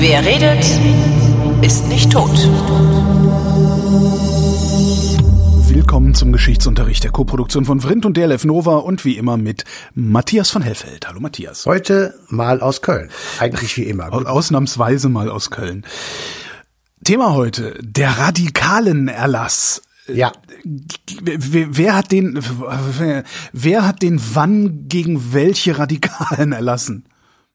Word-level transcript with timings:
Wer 0.00 0.24
redet, 0.24 0.64
ist 1.62 1.86
nicht 1.88 2.12
tot. 2.12 2.30
Willkommen 5.68 6.14
zum 6.14 6.32
Geschichtsunterricht 6.32 7.04
der 7.04 7.10
Koproduktion 7.10 7.64
von 7.64 7.80
Vrindt 7.80 8.06
und 8.06 8.16
DLF 8.16 8.44
Nova 8.44 8.76
und 8.76 9.04
wie 9.04 9.16
immer 9.16 9.36
mit 9.36 9.64
Matthias 9.94 10.50
von 10.50 10.62
Hellfeld. 10.62 11.08
Hallo 11.08 11.20
Matthias. 11.20 11.66
Heute 11.66 12.14
mal 12.28 12.60
aus 12.60 12.82
Köln. 12.82 13.10
Eigentlich 13.38 13.76
wie 13.76 13.84
immer. 13.84 14.12
Ausnahmsweise 14.12 15.08
mal 15.08 15.28
aus 15.28 15.50
Köln. 15.50 15.84
Thema 17.04 17.34
heute, 17.34 17.78
der 17.82 18.10
radikalen 18.18 19.08
Erlass. 19.08 19.82
Ja. 20.08 20.32
Wer, 21.22 21.94
hat 21.94 22.12
den, 22.12 22.40
wer 23.52 23.86
hat 23.86 24.02
den 24.02 24.20
wann 24.34 24.88
gegen 24.88 25.32
welche 25.32 25.78
Radikalen 25.78 26.52
erlassen? 26.52 27.04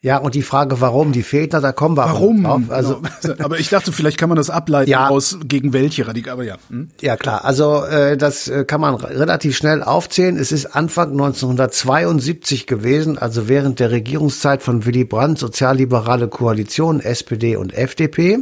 Ja, 0.03 0.17
und 0.17 0.35
die 0.35 0.41
Frage, 0.41 0.81
warum, 0.81 1.13
die 1.13 1.23
fehlt, 1.23 1.53
da 1.53 1.71
kommen 1.71 1.95
wir 1.95 2.03
warum? 2.03 2.43
drauf. 2.43 2.61
Also, 2.67 3.01
genau. 3.21 3.35
aber 3.45 3.57
ich 3.57 3.69
dachte, 3.69 3.93
vielleicht 3.93 4.17
kann 4.17 4.27
man 4.27 4.35
das 4.35 4.49
ableiten 4.49 4.91
ja. 4.91 5.07
aus 5.07 5.37
gegen 5.45 5.71
welche 5.71 6.05
Radikal, 6.05 6.33
aber 6.33 6.43
ja. 6.43 6.57
Hm? 6.69 6.89
Ja, 6.99 7.15
klar. 7.15 7.45
Also, 7.45 7.85
äh, 7.85 8.17
das 8.17 8.49
äh, 8.49 8.65
kann 8.65 8.81
man 8.81 8.95
relativ 8.95 9.55
schnell 9.55 9.81
aufzählen. 9.81 10.35
Es 10.35 10.51
ist 10.51 10.65
Anfang 10.75 11.11
1972 11.11 12.67
gewesen, 12.67 13.17
also 13.17 13.47
während 13.47 13.79
der 13.79 13.91
Regierungszeit 13.91 14.61
von 14.61 14.85
Willy 14.85 15.05
Brandt, 15.05 15.39
sozialliberale 15.39 16.27
Koalition, 16.27 16.99
SPD 16.99 17.55
und 17.55 17.73
FDP. 17.73 18.39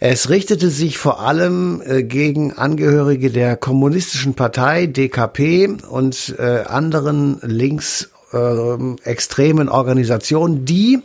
Es 0.00 0.30
richtete 0.30 0.70
sich 0.70 0.96
vor 0.96 1.20
allem 1.20 1.82
äh, 1.84 2.02
gegen 2.02 2.54
Angehörige 2.54 3.30
der 3.30 3.56
kommunistischen 3.56 4.32
Partei, 4.32 4.86
DKP 4.86 5.76
und 5.90 6.34
äh, 6.38 6.62
anderen 6.66 7.40
links 7.42 8.08
äh, 8.32 9.08
extremen 9.08 9.68
Organisationen, 9.68 10.64
die 10.64 11.00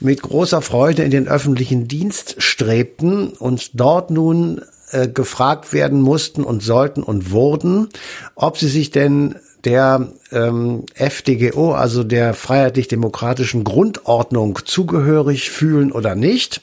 mit 0.00 0.22
großer 0.22 0.62
Freude 0.62 1.02
in 1.02 1.10
den 1.10 1.28
öffentlichen 1.28 1.88
Dienst 1.88 2.36
strebten 2.38 3.28
und 3.28 3.70
dort 3.74 4.10
nun 4.10 4.62
äh, 4.90 5.08
gefragt 5.08 5.72
werden 5.72 6.00
mussten 6.00 6.44
und 6.44 6.62
sollten 6.62 7.02
und 7.02 7.30
wurden, 7.30 7.88
ob 8.34 8.58
sie 8.58 8.68
sich 8.68 8.90
denn 8.90 9.36
der 9.64 10.08
ähm, 10.30 10.84
FDGO, 10.94 11.72
also 11.72 12.04
der 12.04 12.34
freiheitlich-demokratischen 12.34 13.64
Grundordnung, 13.64 14.58
zugehörig 14.64 15.50
fühlen 15.50 15.90
oder 15.90 16.14
nicht. 16.14 16.60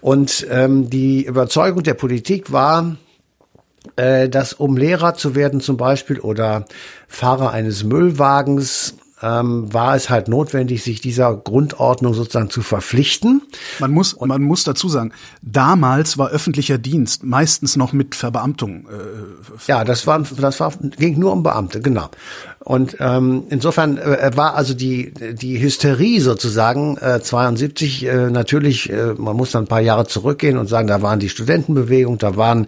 Und 0.00 0.46
ähm, 0.50 0.90
die 0.90 1.24
Überzeugung 1.24 1.82
der 1.84 1.94
Politik 1.94 2.52
war, 2.52 2.96
äh, 3.96 4.28
dass 4.28 4.52
um 4.52 4.76
Lehrer 4.76 5.14
zu 5.14 5.34
werden 5.34 5.60
zum 5.60 5.76
Beispiel 5.76 6.18
oder 6.18 6.66
Fahrer 7.06 7.52
eines 7.52 7.84
Müllwagens 7.84 8.96
ähm, 9.24 9.72
war 9.72 9.96
es 9.96 10.10
halt 10.10 10.28
notwendig, 10.28 10.82
sich 10.82 11.00
dieser 11.00 11.34
Grundordnung 11.34 12.12
sozusagen 12.12 12.50
zu 12.50 12.60
verpflichten. 12.62 13.42
Man 13.78 13.90
muss, 13.90 14.12
und 14.12 14.28
man 14.28 14.42
muss 14.42 14.64
dazu 14.64 14.88
sagen, 14.88 15.12
damals 15.40 16.18
war 16.18 16.28
öffentlicher 16.28 16.76
Dienst 16.76 17.24
meistens 17.24 17.76
noch 17.76 17.92
mit 17.92 18.14
Verbeamtung. 18.14 18.86
Äh, 18.86 19.66
ja, 19.66 19.84
das 19.84 20.06
war, 20.06 20.20
das 20.20 20.60
war, 20.60 20.72
ging 20.98 21.18
nur 21.18 21.32
um 21.32 21.42
Beamte, 21.42 21.80
genau. 21.80 22.10
Und 22.64 22.96
ähm, 22.98 23.44
insofern 23.50 23.98
äh, 23.98 24.30
war 24.34 24.54
also 24.54 24.72
die 24.72 25.12
die 25.34 25.60
Hysterie 25.60 26.20
sozusagen 26.20 26.96
äh, 26.96 27.20
72 27.20 28.06
äh, 28.06 28.30
natürlich. 28.30 28.90
Äh, 28.90 29.14
man 29.18 29.36
muss 29.36 29.50
dann 29.50 29.64
ein 29.64 29.68
paar 29.68 29.82
Jahre 29.82 30.06
zurückgehen 30.06 30.56
und 30.56 30.66
sagen, 30.66 30.88
da 30.88 31.02
waren 31.02 31.20
die 31.20 31.28
Studentenbewegung, 31.28 32.16
da 32.16 32.36
waren 32.36 32.66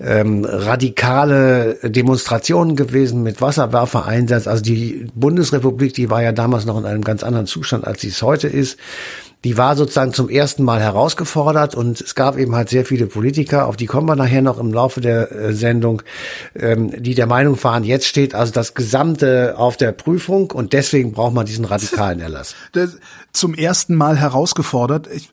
ähm, 0.00 0.46
radikale 0.48 1.78
Demonstrationen 1.82 2.76
gewesen 2.76 3.22
mit 3.22 3.42
Wasserwerfereinsatz. 3.42 4.46
Also 4.46 4.62
die 4.62 5.06
Bundesrepublik, 5.14 5.92
die 5.92 6.08
war 6.08 6.22
ja 6.22 6.32
damals 6.32 6.64
noch 6.64 6.78
in 6.78 6.86
einem 6.86 7.04
ganz 7.04 7.22
anderen 7.22 7.46
Zustand, 7.46 7.86
als 7.86 8.00
sie 8.00 8.08
es 8.08 8.22
heute 8.22 8.48
ist 8.48 8.78
die 9.46 9.56
war 9.56 9.76
sozusagen 9.76 10.12
zum 10.12 10.28
ersten 10.28 10.64
Mal 10.64 10.80
herausgefordert 10.80 11.76
und 11.76 12.00
es 12.00 12.16
gab 12.16 12.36
eben 12.36 12.56
halt 12.56 12.68
sehr 12.68 12.84
viele 12.84 13.06
Politiker, 13.06 13.68
auf 13.68 13.76
die 13.76 13.86
kommen 13.86 14.08
wir 14.08 14.16
nachher 14.16 14.42
noch 14.42 14.58
im 14.58 14.72
Laufe 14.72 15.00
der 15.00 15.30
äh, 15.30 15.52
Sendung, 15.52 16.02
ähm, 16.56 16.90
die 17.00 17.14
der 17.14 17.28
Meinung 17.28 17.62
waren, 17.62 17.84
jetzt 17.84 18.06
steht 18.06 18.34
also 18.34 18.52
das 18.52 18.74
Gesamte 18.74 19.54
auf 19.56 19.76
der 19.76 19.92
Prüfung 19.92 20.50
und 20.50 20.72
deswegen 20.72 21.12
braucht 21.12 21.32
man 21.32 21.46
diesen 21.46 21.64
radikalen 21.64 22.18
Erlass. 22.18 22.56
Zum 23.32 23.54
ersten 23.54 23.94
Mal 23.94 24.16
herausgefordert. 24.16 25.06
Ich, 25.14 25.30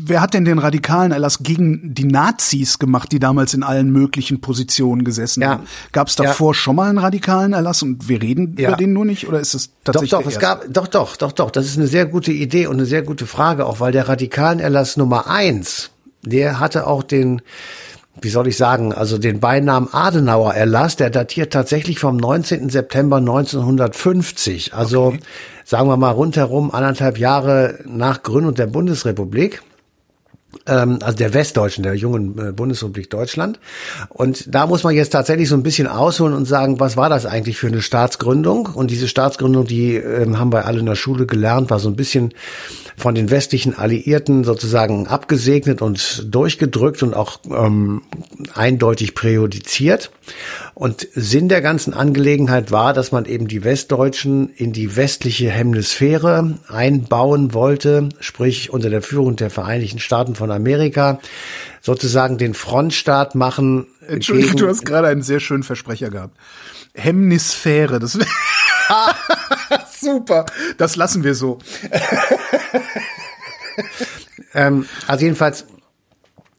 wer 0.00 0.20
hat 0.20 0.34
denn 0.34 0.44
den 0.44 0.58
radikalen 0.58 1.12
Erlass 1.12 1.40
gegen 1.42 1.94
die 1.94 2.04
Nazis 2.04 2.78
gemacht, 2.78 3.12
die 3.12 3.18
damals 3.18 3.54
in 3.54 3.62
allen 3.62 3.90
möglichen 3.90 4.40
Positionen 4.40 5.04
gesessen 5.04 5.42
ja. 5.42 5.50
haben? 5.50 5.64
Gab 5.92 6.08
es 6.08 6.16
davor 6.16 6.50
ja. 6.50 6.54
schon 6.54 6.76
mal 6.76 6.88
einen 6.88 6.98
radikalen 6.98 7.52
Erlass 7.52 7.82
und 7.82 8.08
wir 8.08 8.22
reden 8.22 8.56
ja. 8.58 8.68
über 8.68 8.76
den 8.76 8.92
nur 8.92 9.04
nicht 9.04 9.28
oder 9.28 9.40
ist 9.40 9.54
es 9.54 9.70
tatsächlich 9.84 10.10
Doch, 10.10 10.22
doch, 10.22 10.30
es 10.30 10.38
gab 10.38 10.72
doch 10.72 10.86
doch, 10.86 11.16
doch, 11.16 11.32
doch, 11.32 11.50
das 11.50 11.66
ist 11.66 11.76
eine 11.76 11.86
sehr 11.86 12.06
gute 12.06 12.32
Idee 12.32 12.66
und 12.66 12.74
eine 12.76 12.86
sehr 12.86 13.02
gute 13.02 13.26
Frage 13.26 13.66
auch, 13.66 13.80
weil 13.80 13.92
der 13.92 14.08
radikalen 14.08 14.60
Erlass 14.60 14.96
Nummer 14.96 15.28
eins, 15.28 15.90
der 16.22 16.60
hatte 16.60 16.86
auch 16.86 17.02
den 17.02 17.42
wie 18.20 18.28
soll 18.28 18.46
ich 18.46 18.56
sagen, 18.56 18.92
also 18.92 19.16
den 19.16 19.40
Beinamen 19.40 19.88
Adenauer 19.92 20.54
Erlass, 20.54 20.96
der 20.96 21.08
datiert 21.08 21.52
tatsächlich 21.52 21.98
vom 21.98 22.18
19. 22.18 22.68
September 22.68 23.16
1950, 23.16 24.74
also 24.74 25.06
okay. 25.06 25.20
sagen 25.64 25.88
wir 25.88 25.96
mal 25.96 26.10
rundherum 26.10 26.70
anderthalb 26.72 27.18
Jahre 27.18 27.78
nach 27.86 28.22
Gründung 28.22 28.54
der 28.54 28.66
Bundesrepublik 28.66 29.62
also 30.66 31.16
der 31.16 31.34
Westdeutschen, 31.34 31.82
der 31.82 31.94
jungen 31.94 32.38
äh, 32.38 32.52
Bundesrepublik 32.52 33.10
Deutschland. 33.10 33.58
Und 34.08 34.54
da 34.54 34.66
muss 34.66 34.84
man 34.84 34.94
jetzt 34.94 35.10
tatsächlich 35.10 35.48
so 35.48 35.56
ein 35.56 35.62
bisschen 35.62 35.88
ausholen 35.88 36.34
und 36.34 36.44
sagen, 36.44 36.78
was 36.78 36.96
war 36.96 37.08
das 37.08 37.26
eigentlich 37.26 37.56
für 37.56 37.68
eine 37.68 37.82
Staatsgründung? 37.82 38.66
Und 38.66 38.90
diese 38.90 39.08
Staatsgründung, 39.08 39.66
die 39.66 39.96
ähm, 39.96 40.38
haben 40.38 40.52
wir 40.52 40.66
alle 40.66 40.80
in 40.80 40.86
der 40.86 40.94
Schule 40.94 41.26
gelernt, 41.26 41.70
war 41.70 41.78
so 41.78 41.88
ein 41.88 41.96
bisschen 41.96 42.32
von 42.96 43.14
den 43.14 43.30
westlichen 43.30 43.76
Alliierten 43.76 44.44
sozusagen 44.44 45.06
abgesegnet 45.06 45.82
und 45.82 46.26
durchgedrückt 46.34 47.02
und 47.02 47.14
auch 47.14 47.40
ähm, 47.50 48.02
eindeutig 48.54 49.14
präjudiziert. 49.14 50.10
Und 50.74 51.06
Sinn 51.14 51.48
der 51.48 51.60
ganzen 51.60 51.94
Angelegenheit 51.94 52.70
war, 52.70 52.92
dass 52.92 53.12
man 53.12 53.24
eben 53.24 53.48
die 53.48 53.64
Westdeutschen 53.64 54.48
in 54.50 54.72
die 54.72 54.96
westliche 54.96 55.50
Hemisphäre 55.50 56.58
einbauen 56.68 57.54
wollte, 57.54 58.08
sprich 58.20 58.70
unter 58.70 58.90
der 58.90 59.02
Führung 59.02 59.36
der 59.36 59.50
Vereinigten 59.50 59.98
Staaten 59.98 60.34
von 60.34 60.50
Amerika, 60.50 61.20
sozusagen 61.80 62.38
den 62.38 62.54
Frontstaat 62.54 63.34
machen. 63.34 63.86
Entschuldigung, 64.06 64.56
du 64.56 64.68
hast 64.68 64.84
gerade 64.84 65.08
einen 65.08 65.22
sehr 65.22 65.40
schönen 65.40 65.62
Versprecher 65.62 66.10
gehabt. 66.10 66.36
Hemisphäre, 66.94 67.98
das 67.98 68.18
super, 70.02 70.44
das 70.76 70.96
lassen 70.96 71.24
wir 71.24 71.34
so. 71.34 71.58
ähm, 74.54 74.86
also 75.06 75.24
jedenfalls 75.24 75.64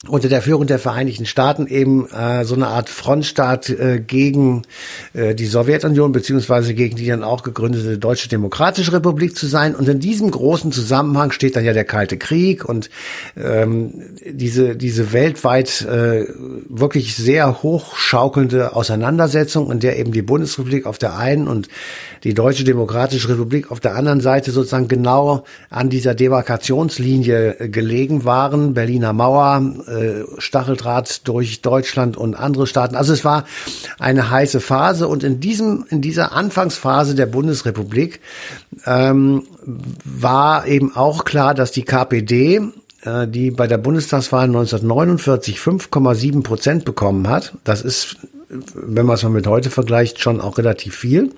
unter 0.08 0.28
der 0.28 0.41
Führung 0.41 0.68
der 0.68 0.80
Vereinigten 0.80 1.25
Staaten 1.25 1.66
eben 1.66 2.09
äh, 2.09 2.44
so 2.44 2.56
eine 2.56 2.68
Art 2.68 2.90
Frontstaat 2.90 3.69
äh, 3.69 4.02
gegen 4.06 4.64
äh, 5.14 5.34
die 5.34 5.46
Sowjetunion 5.46 6.12
beziehungsweise 6.12 6.74
gegen 6.74 6.97
die 6.97 7.08
dann 7.08 7.24
auch 7.24 7.41
gegründete 7.41 7.97
Deutsche 7.97 8.28
Demokratische 8.28 8.92
Republik 8.92 9.38
zu 9.38 9.47
sein. 9.47 9.75
Und 9.75 9.88
in 9.88 10.02
diesem 10.02 10.30
großen 10.30 10.74
Zusammenhang 10.74 11.31
steht 11.31 11.56
dann 11.56 11.63
ja 11.63 11.72
der 11.72 11.86
Kalte 11.86 12.18
Krieg 12.18 12.66
und 12.66 12.90
ähm, 13.38 13.94
diese 14.30 14.75
diese 14.75 15.13
weltweit 15.13 15.81
äh, 15.84 16.25
wirklich 16.68 17.16
sehr 17.16 17.63
hochschaukelnde 17.63 18.75
Auseinandersetzung, 18.75 19.72
in 19.72 19.80
der 19.80 19.97
eben 19.97 20.12
die 20.12 20.22
Bundesrepublik 20.22 20.86
auf 20.86 20.97
der 20.97 21.18
einen 21.18 21.47
und 21.47 21.69
die 22.25 22.34
Deutsche 22.34 22.66
Demokratische 22.66 23.30
Republik 23.30 23.72
auf 23.72 23.80
der 23.80 23.96
anderen 23.96 24.19
Seite 24.19 24.52
sozusagen 24.52 24.90
genau 24.90 25.46
an 25.69 25.90
dieser 25.90 26.13
Demarkationslinie 26.13 27.59
äh, 27.59 27.69
gelegen 27.69 28.25
waren. 28.25 28.74
Berliner 28.74 29.13
Mauer 29.13 29.62
äh, 29.94 30.24
Stacheldraht 30.38 31.28
durch 31.28 31.62
Deutschland 31.62 32.18
und 32.18 32.36
andere 32.36 32.68
Staaten. 32.68 32.96
Also 32.96 33.14
es 33.14 33.24
war 33.24 33.46
eine 34.00 34.30
heiße 34.30 34.60
Phase 34.60 35.07
und 35.07 35.24
in 35.24 35.40
diesem 35.40 35.86
in 35.90 36.01
dieser 36.01 36.34
Anfangsphase 36.34 37.16
der 37.16 37.25
Bundesrepublik 37.25 38.19
ähm, 38.86 39.44
war 40.04 40.68
eben 40.68 40.95
auch 40.95 41.25
klar, 41.25 41.54
dass 41.54 41.72
die 41.72 41.84
KPD 41.84 42.62
äh, 43.06 43.28
die 43.28 43.51
bei 43.51 43.68
der 43.68 43.78
Bundestagswahl 43.78 44.45
1949 44.45 45.57
5,7 45.57 46.44
Prozent 46.44 46.86
bekommen 46.86 47.28
hat. 47.28 47.54
Das 47.63 47.81
ist, 47.81 48.18
wenn 48.50 49.06
man 49.06 49.16
es 49.16 49.24
mal 49.24 49.30
mit 49.30 49.48
heute 49.48 49.69
vergleicht, 49.69 50.19
schon 50.19 50.40
auch 50.40 50.57
relativ 50.57 50.95
viel. 50.95 51.31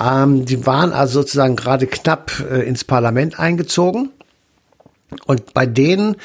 Ähm, 0.00 0.44
die 0.44 0.64
waren 0.66 0.92
also 0.92 1.20
sozusagen 1.20 1.56
gerade 1.56 1.86
knapp 1.86 2.32
äh, 2.50 2.62
ins 2.62 2.84
Parlament 2.84 3.38
eingezogen. 3.38 4.10
Und 5.26 5.54
bei 5.54 5.66
denen 5.66 6.16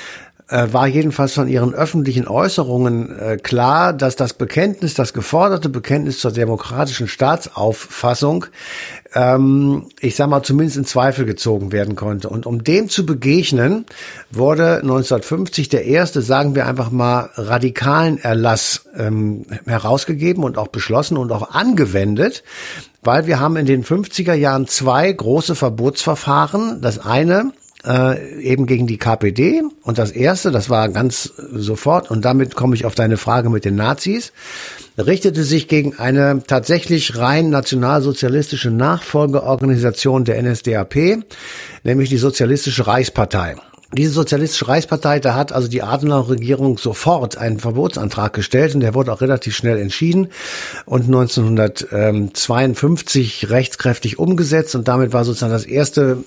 war 0.52 0.86
jedenfalls 0.86 1.34
von 1.34 1.48
ihren 1.48 1.74
öffentlichen 1.74 2.28
Äußerungen 2.28 3.18
äh, 3.18 3.38
klar, 3.38 3.94
dass 3.94 4.18
das 4.18 4.34
Bekenntnis, 4.34 4.94
das 4.94 5.14
geforderte 5.14 5.70
Bekenntnis 5.70 6.20
zur 6.20 6.32
demokratischen 6.32 7.08
Staatsauffassung, 7.08 8.48
ähm, 9.14 9.88
ich 10.02 10.16
sag 10.16 10.28
mal, 10.28 10.44
zumindest 10.44 10.78
in 10.78 10.86
Zweifel 10.86 11.26
gezogen 11.26 11.72
werden 11.72 11.96
konnte. 11.96 12.28
Und 12.28 12.46
um 12.46 12.64
dem 12.64 12.90
zu 12.90 13.06
begegnen, 13.06 13.86
wurde 14.30 14.82
1950 14.82 15.70
der 15.70 15.86
erste, 15.86 16.22
sagen 16.22 16.54
wir 16.54 16.68
einfach 16.68 16.92
mal, 16.92 17.30
radikalen 17.36 18.18
Erlass 18.18 18.90
ähm, 18.98 19.46
herausgegeben 19.66 20.44
und 20.44 20.58
auch 20.58 20.68
beschlossen 20.68 21.16
und 21.16 21.32
auch 21.32 21.52
angewendet, 21.52 22.44
weil 23.04 23.26
wir 23.26 23.40
haben 23.40 23.56
in 23.56 23.66
den 23.66 23.86
50er 23.86 24.34
Jahren 24.34 24.68
zwei 24.68 25.12
große 25.12 25.56
Verbotsverfahren. 25.56 26.82
Das 26.82 27.00
eine 27.00 27.54
äh, 27.86 28.42
eben 28.42 28.66
gegen 28.66 28.88
die 28.88 28.98
KPD. 28.98 29.64
Und 29.84 29.98
das 29.98 30.12
erste, 30.12 30.52
das 30.52 30.70
war 30.70 30.90
ganz 30.90 31.32
sofort, 31.52 32.12
und 32.12 32.26
damit 32.26 32.56
komme 32.56 32.76
ich 32.76 32.86
auf 32.86 32.96
deine 32.96 33.18
Frage 33.18 33.50
mit 33.50 33.66
den 33.66 33.76
Nazis, 33.76 34.32
richtete 34.98 35.44
sich 35.44 35.68
gegen 35.68 35.98
eine 35.98 36.44
tatsächlich 36.46 37.18
rein 37.18 37.50
nationalsozialistische 37.50 38.72
Nachfolgeorganisation 38.72 40.26
der 40.26 40.42
NSDAP, 40.42 41.24
nämlich 41.84 42.10
die 42.10 42.18
Sozialistische 42.18 42.88
Reichspartei. 42.88 43.56
Diese 43.94 44.14
Sozialistische 44.14 44.70
Reichspartei, 44.70 45.20
da 45.20 45.36
hat 45.36 45.52
also 45.52 45.68
die 45.68 45.84
Adenauer-Regierung 45.84 46.78
sofort 46.78 47.38
einen 47.38 47.60
Verbotsantrag 47.60 48.32
gestellt 48.32 48.74
und 48.74 48.80
der 48.80 48.94
wurde 48.94 49.12
auch 49.12 49.20
relativ 49.20 49.54
schnell 49.54 49.78
entschieden 49.78 50.30
und 50.86 51.08
1952 51.08 53.50
rechtskräftig 53.50 54.18
umgesetzt 54.18 54.76
und 54.76 54.88
damit 54.88 55.12
war 55.12 55.26
sozusagen 55.26 55.52
das 55.52 55.66
erste 55.66 56.24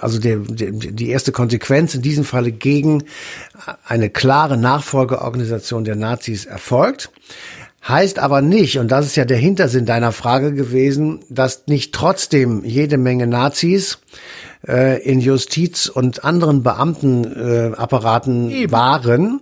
also 0.00 0.18
die, 0.18 0.38
die, 0.38 0.92
die 0.92 1.08
erste 1.10 1.32
Konsequenz 1.32 1.94
in 1.94 2.02
diesem 2.02 2.24
Falle 2.24 2.52
gegen 2.52 3.04
eine 3.86 4.10
klare 4.10 4.56
Nachfolgeorganisation 4.56 5.84
der 5.84 5.96
Nazis 5.96 6.46
erfolgt. 6.46 7.10
Heißt 7.86 8.18
aber 8.18 8.42
nicht, 8.42 8.78
und 8.78 8.88
das 8.88 9.06
ist 9.06 9.16
ja 9.16 9.24
der 9.24 9.38
Hintersinn 9.38 9.86
deiner 9.86 10.12
Frage 10.12 10.52
gewesen, 10.52 11.20
dass 11.30 11.66
nicht 11.66 11.94
trotzdem 11.94 12.62
jede 12.62 12.98
Menge 12.98 13.26
Nazis 13.26 13.98
äh, 14.68 15.02
in 15.02 15.20
Justiz 15.20 15.86
und 15.86 16.22
anderen 16.22 16.62
Beamtenapparaten 16.62 18.50
äh, 18.50 18.70
waren, 18.70 19.40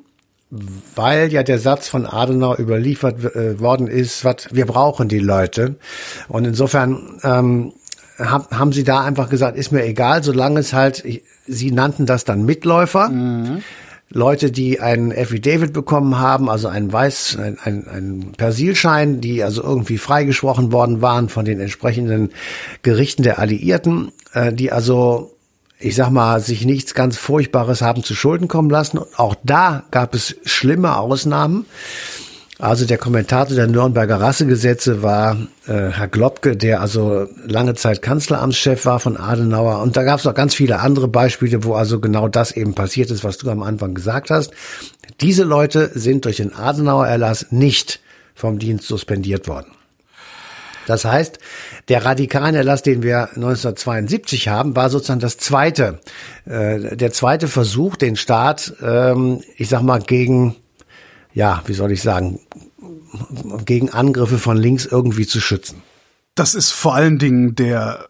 weil 0.95 1.33
ja 1.33 1.43
der 1.43 1.59
Satz 1.59 1.89
von 1.89 2.07
Adenauer 2.07 2.61
überliefert 2.61 3.25
äh, 3.35 3.59
worden 3.59 3.89
ist, 3.89 4.25
was 4.25 4.49
wir 4.53 4.67
brauchen 4.67 5.09
die 5.09 5.19
Leute. 5.19 5.75
Und 6.29 6.47
insofern 6.47 7.19
ähm, 7.25 7.73
haben 8.19 8.73
sie 8.73 8.85
da 8.85 9.03
einfach 9.03 9.29
gesagt, 9.29 9.57
ist 9.57 9.73
mir 9.73 9.85
egal, 9.85 10.23
solange 10.23 10.61
es 10.61 10.73
halt, 10.73 11.05
sie 11.47 11.71
nannten 11.71 12.07
das 12.07 12.25
dann 12.25 12.45
Mitläufer. 12.45 13.09
Mhm. 13.09 13.63
Leute, 14.11 14.51
die 14.51 14.81
einen 14.81 15.13
Affidavit 15.13 15.75
bekommen 15.75 16.19
haben, 16.19 16.49
also 16.49 16.69
einen 16.69 16.91
Weiß, 16.93 17.37
ein, 17.37 17.59
ein, 17.63 17.87
ein 17.87 18.33
Persilschein, 18.37 19.21
die 19.21 19.45
also 19.45 19.63
irgendwie 19.63 19.99
freigesprochen 19.99 20.73
worden 20.73 21.03
waren 21.03 21.29
von 21.29 21.45
den 21.45 21.61
entsprechenden 21.61 22.31
Gerichten 22.83 23.23
der 23.23 23.39
Alliierten, 23.39 24.13
äh, 24.33 24.53
die 24.53 24.73
also, 24.73 25.35
ich 25.79 25.95
sag 25.95 26.11
mal, 26.11 26.41
sich 26.41 26.65
nichts 26.65 26.95
ganz 26.95 27.19
Furchtbares 27.19 27.83
haben 27.83 28.03
zu 28.03 28.15
Schulden 28.15 28.49
kommen 28.49 28.71
lassen. 28.71 28.97
Und 28.97 29.19
auch 29.19 29.35
da 29.43 29.85
gab 29.91 30.15
es 30.15 30.37
schlimme 30.45 30.97
Ausnahmen. 30.97 31.67
Also 32.61 32.87
der 32.87 32.99
Kommentator 32.99 33.55
der 33.55 33.69
Nürnberger 33.69 34.21
Rassegesetze 34.21 35.01
war 35.01 35.37
äh, 35.69 35.91
Herr 35.91 36.09
Globke, 36.09 36.57
der 36.57 36.81
also 36.81 37.29
lange 37.47 37.75
Zeit 37.75 38.03
Kanzleramtschef 38.03 38.85
war 38.85 38.99
von 38.99 39.17
Adenauer. 39.17 39.81
Und 39.81 39.97
da 39.97 40.03
gab 40.03 40.19
es 40.19 40.27
auch 40.27 40.35
ganz 40.35 40.57
viele 40.57 40.81
andere 40.81 41.07
Beispiele, 41.07 41.63
wo 41.63 41.75
also 41.75 42.01
genau 42.01 42.27
das 42.27 42.51
eben 42.51 42.75
passiert 42.75 43.13
ist, 43.13 43.23
was 43.23 43.39
du 43.39 43.49
am 43.49 43.63
Anfang 43.63 43.95
gesagt 43.95 44.31
hast. 44.31 44.53
Diese 45.21 45.45
Leute 45.45 45.93
sind 45.95 46.25
durch 46.25 46.39
den 46.39 46.53
Adenauer-Erlass 46.53 47.47
nicht 47.51 48.01
vom 48.35 48.59
Dienst 48.59 48.89
suspendiert 48.89 49.47
worden. 49.47 49.71
Das 50.89 51.05
heißt, 51.05 51.39
der 51.89 52.05
radikalen 52.05 52.57
Erlass, 52.57 52.83
den 52.83 53.05
wir 53.05 53.29
1972 53.37 54.49
haben, 54.49 54.75
war 54.75 54.91
sozusagen 54.91 55.21
das 55.21 55.37
zweite, 55.37 56.01
äh, 56.45 56.97
der 56.97 57.13
zweite 57.13 57.47
Versuch, 57.47 57.95
den 57.95 58.17
Staat, 58.17 58.73
ähm, 58.83 59.43
ich 59.57 59.69
sag 59.69 59.83
mal, 59.83 60.01
gegen 60.01 60.57
ja, 61.39 61.63
wie 61.67 61.73
soll 61.73 61.93
ich 61.93 62.03
sagen, 62.03 62.41
gegen 63.65 63.91
Angriffe 63.91 64.39
von 64.39 64.57
links 64.57 64.87
irgendwie 64.87 65.27
zu 65.27 65.41
schützen. 65.41 65.83
Das 66.35 66.55
ist 66.55 66.71
vor 66.71 66.95
allen 66.95 67.19
Dingen 67.19 67.55
der 67.55 68.09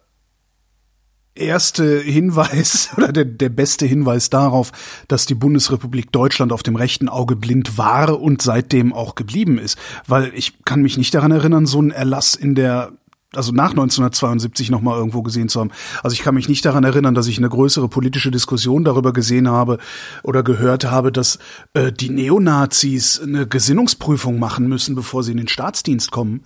erste 1.39 2.01
Hinweis 2.01 2.91
oder 2.97 3.13
der, 3.13 3.25
der 3.25 3.49
beste 3.49 3.87
Hinweis 3.87 4.31
darauf, 4.31 4.73
dass 5.09 5.27
die 5.27 5.35
Bundesrepublik 5.35 6.13
Deutschland 6.13 6.53
auf 6.53 6.63
dem 6.63 6.77
rechten 6.77 7.09
Auge 7.09 7.37
blind 7.37 7.79
war 7.79 8.21
und 8.21 8.43
seitdem 8.43 8.93
auch 8.93 9.15
geblieben 9.15 9.59
ist. 9.59 9.79
Weil 10.07 10.33
ich 10.35 10.65
kann 10.65 10.83
mich 10.83 10.99
nicht 10.99 11.15
daran 11.15 11.33
erinnern, 11.33 11.67
so 11.67 11.79
einen 11.79 11.91
Erlass 11.91 12.35
in 12.35 12.55
der 12.55 12.93
also 13.35 13.53
nach 13.53 13.71
1972 13.71 14.71
noch 14.71 14.81
mal 14.81 14.97
irgendwo 14.97 15.23
gesehen 15.23 15.49
zu 15.49 15.61
haben. 15.61 15.71
Also 16.03 16.15
ich 16.15 16.23
kann 16.23 16.35
mich 16.35 16.49
nicht 16.49 16.65
daran 16.65 16.85
erinnern, 16.85 17.15
dass 17.15 17.27
ich 17.27 17.37
eine 17.39 17.51
größere 17.51 17.89
politische 17.89 18.31
Diskussion 18.31 18.85
darüber 18.85 19.13
gesehen 19.13 19.49
habe 19.49 19.79
oder 20.23 20.43
gehört 20.43 20.85
habe, 20.85 21.13
dass 21.13 21.39
äh, 21.75 21.93
die 21.93 22.09
Neonazis 22.09 23.21
eine 23.21 23.47
Gesinnungsprüfung 23.47 24.39
machen 24.39 24.67
müssen, 24.69 24.95
bevor 24.95 25.23
sie 25.23 25.33
in 25.33 25.37
den 25.37 25.49
Staatsdienst 25.49 26.11
kommen. 26.11 26.43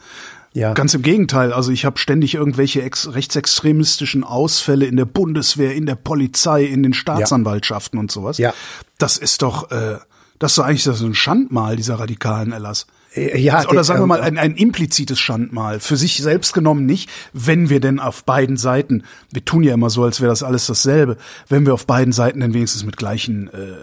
Ja. 0.55 0.75
Ganz 0.75 0.93
im 0.93 1.03
Gegenteil. 1.03 1.53
Also 1.53 1.71
ich 1.71 1.85
habe 1.85 1.99
ständig 1.99 2.35
irgendwelche 2.35 2.83
ex 2.83 3.15
rechtsextremistischen 3.15 4.25
Ausfälle 4.25 4.85
in 4.87 4.97
der 4.97 5.07
Bundeswehr, 5.07 5.75
in 5.75 5.87
der 5.87 5.95
Polizei, 5.95 6.65
in 6.65 6.83
den 6.83 6.95
Staatsanwaltschaften 6.95 7.99
ja. 7.99 8.01
und 8.01 8.11
sowas. 8.11 8.39
Ja. 8.39 8.53
Das 8.99 9.17
ist 9.19 9.43
doch, 9.43 9.71
äh, 9.71 9.99
das 10.39 10.53
ist 10.53 10.59
doch 10.59 10.65
eigentlich 10.65 10.83
so 10.83 11.07
ein 11.07 11.15
Schandmal 11.15 11.77
dieser 11.77 12.01
radikalen 12.01 12.53
Erlass. 12.53 12.87
Äh, 13.15 13.39
ja, 13.39 13.69
oder 13.69 13.85
sagen 13.85 14.01
wir 14.01 14.07
mal 14.07 14.21
ein, 14.21 14.39
ein 14.39 14.55
implizites 14.55 15.19
Schandmal. 15.19 15.81
Für 15.81 15.97
sich 15.97 16.19
selbst 16.23 16.53
genommen 16.53 16.87
nicht, 16.87 17.11
wenn 17.33 17.69
wir 17.69 17.81
denn 17.81 18.01
auf 18.01 18.25
beiden 18.25 18.57
Seiten, 18.57 19.05
wir 19.31 19.45
tun 19.45 19.63
ja 19.63 19.75
immer 19.75 19.91
so, 19.91 20.05
als 20.05 20.21
wäre 20.21 20.31
das 20.31 20.43
alles 20.43 20.67
dasselbe, 20.67 21.17
wenn 21.49 21.67
wir 21.67 21.75
auf 21.75 21.87
beiden 21.87 22.13
Seiten 22.13 22.41
dann 22.41 22.55
wenigstens 22.55 22.85
mit 22.85 22.97
gleichen 22.97 23.49
äh, 23.49 23.59
äh, 23.59 23.77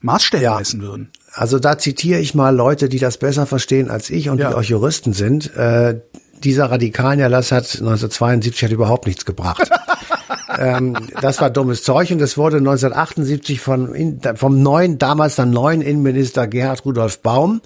Maßstäben 0.00 0.44
ja. 0.44 0.58
messen 0.58 0.82
würden. 0.82 1.10
Also 1.32 1.58
da 1.58 1.78
zitiere 1.78 2.20
ich 2.20 2.34
mal 2.34 2.54
Leute, 2.54 2.88
die 2.88 2.98
das 2.98 3.18
besser 3.18 3.46
verstehen 3.46 3.90
als 3.90 4.10
ich 4.10 4.28
und 4.28 4.38
ja. 4.38 4.50
die 4.50 4.54
auch 4.54 4.62
Juristen 4.62 5.12
sind. 5.12 5.54
Äh, 5.56 6.00
dieser 6.42 6.70
Radikalerlass 6.70 7.52
hat 7.52 7.64
1972 7.64 8.64
hat 8.64 8.70
überhaupt 8.70 9.06
nichts 9.06 9.24
gebracht. 9.24 9.70
ähm, 10.58 10.96
das 11.20 11.40
war 11.40 11.48
dummes 11.48 11.82
Zeug 11.82 12.10
und 12.10 12.20
es 12.20 12.36
wurde 12.36 12.58
1978 12.58 13.60
von, 13.60 14.20
vom 14.34 14.62
neuen, 14.62 14.98
damals 14.98 15.36
dann 15.36 15.50
neuen 15.50 15.80
Innenminister 15.80 16.46
Gerhard 16.46 16.84
Rudolf 16.84 17.20
Baum 17.20 17.62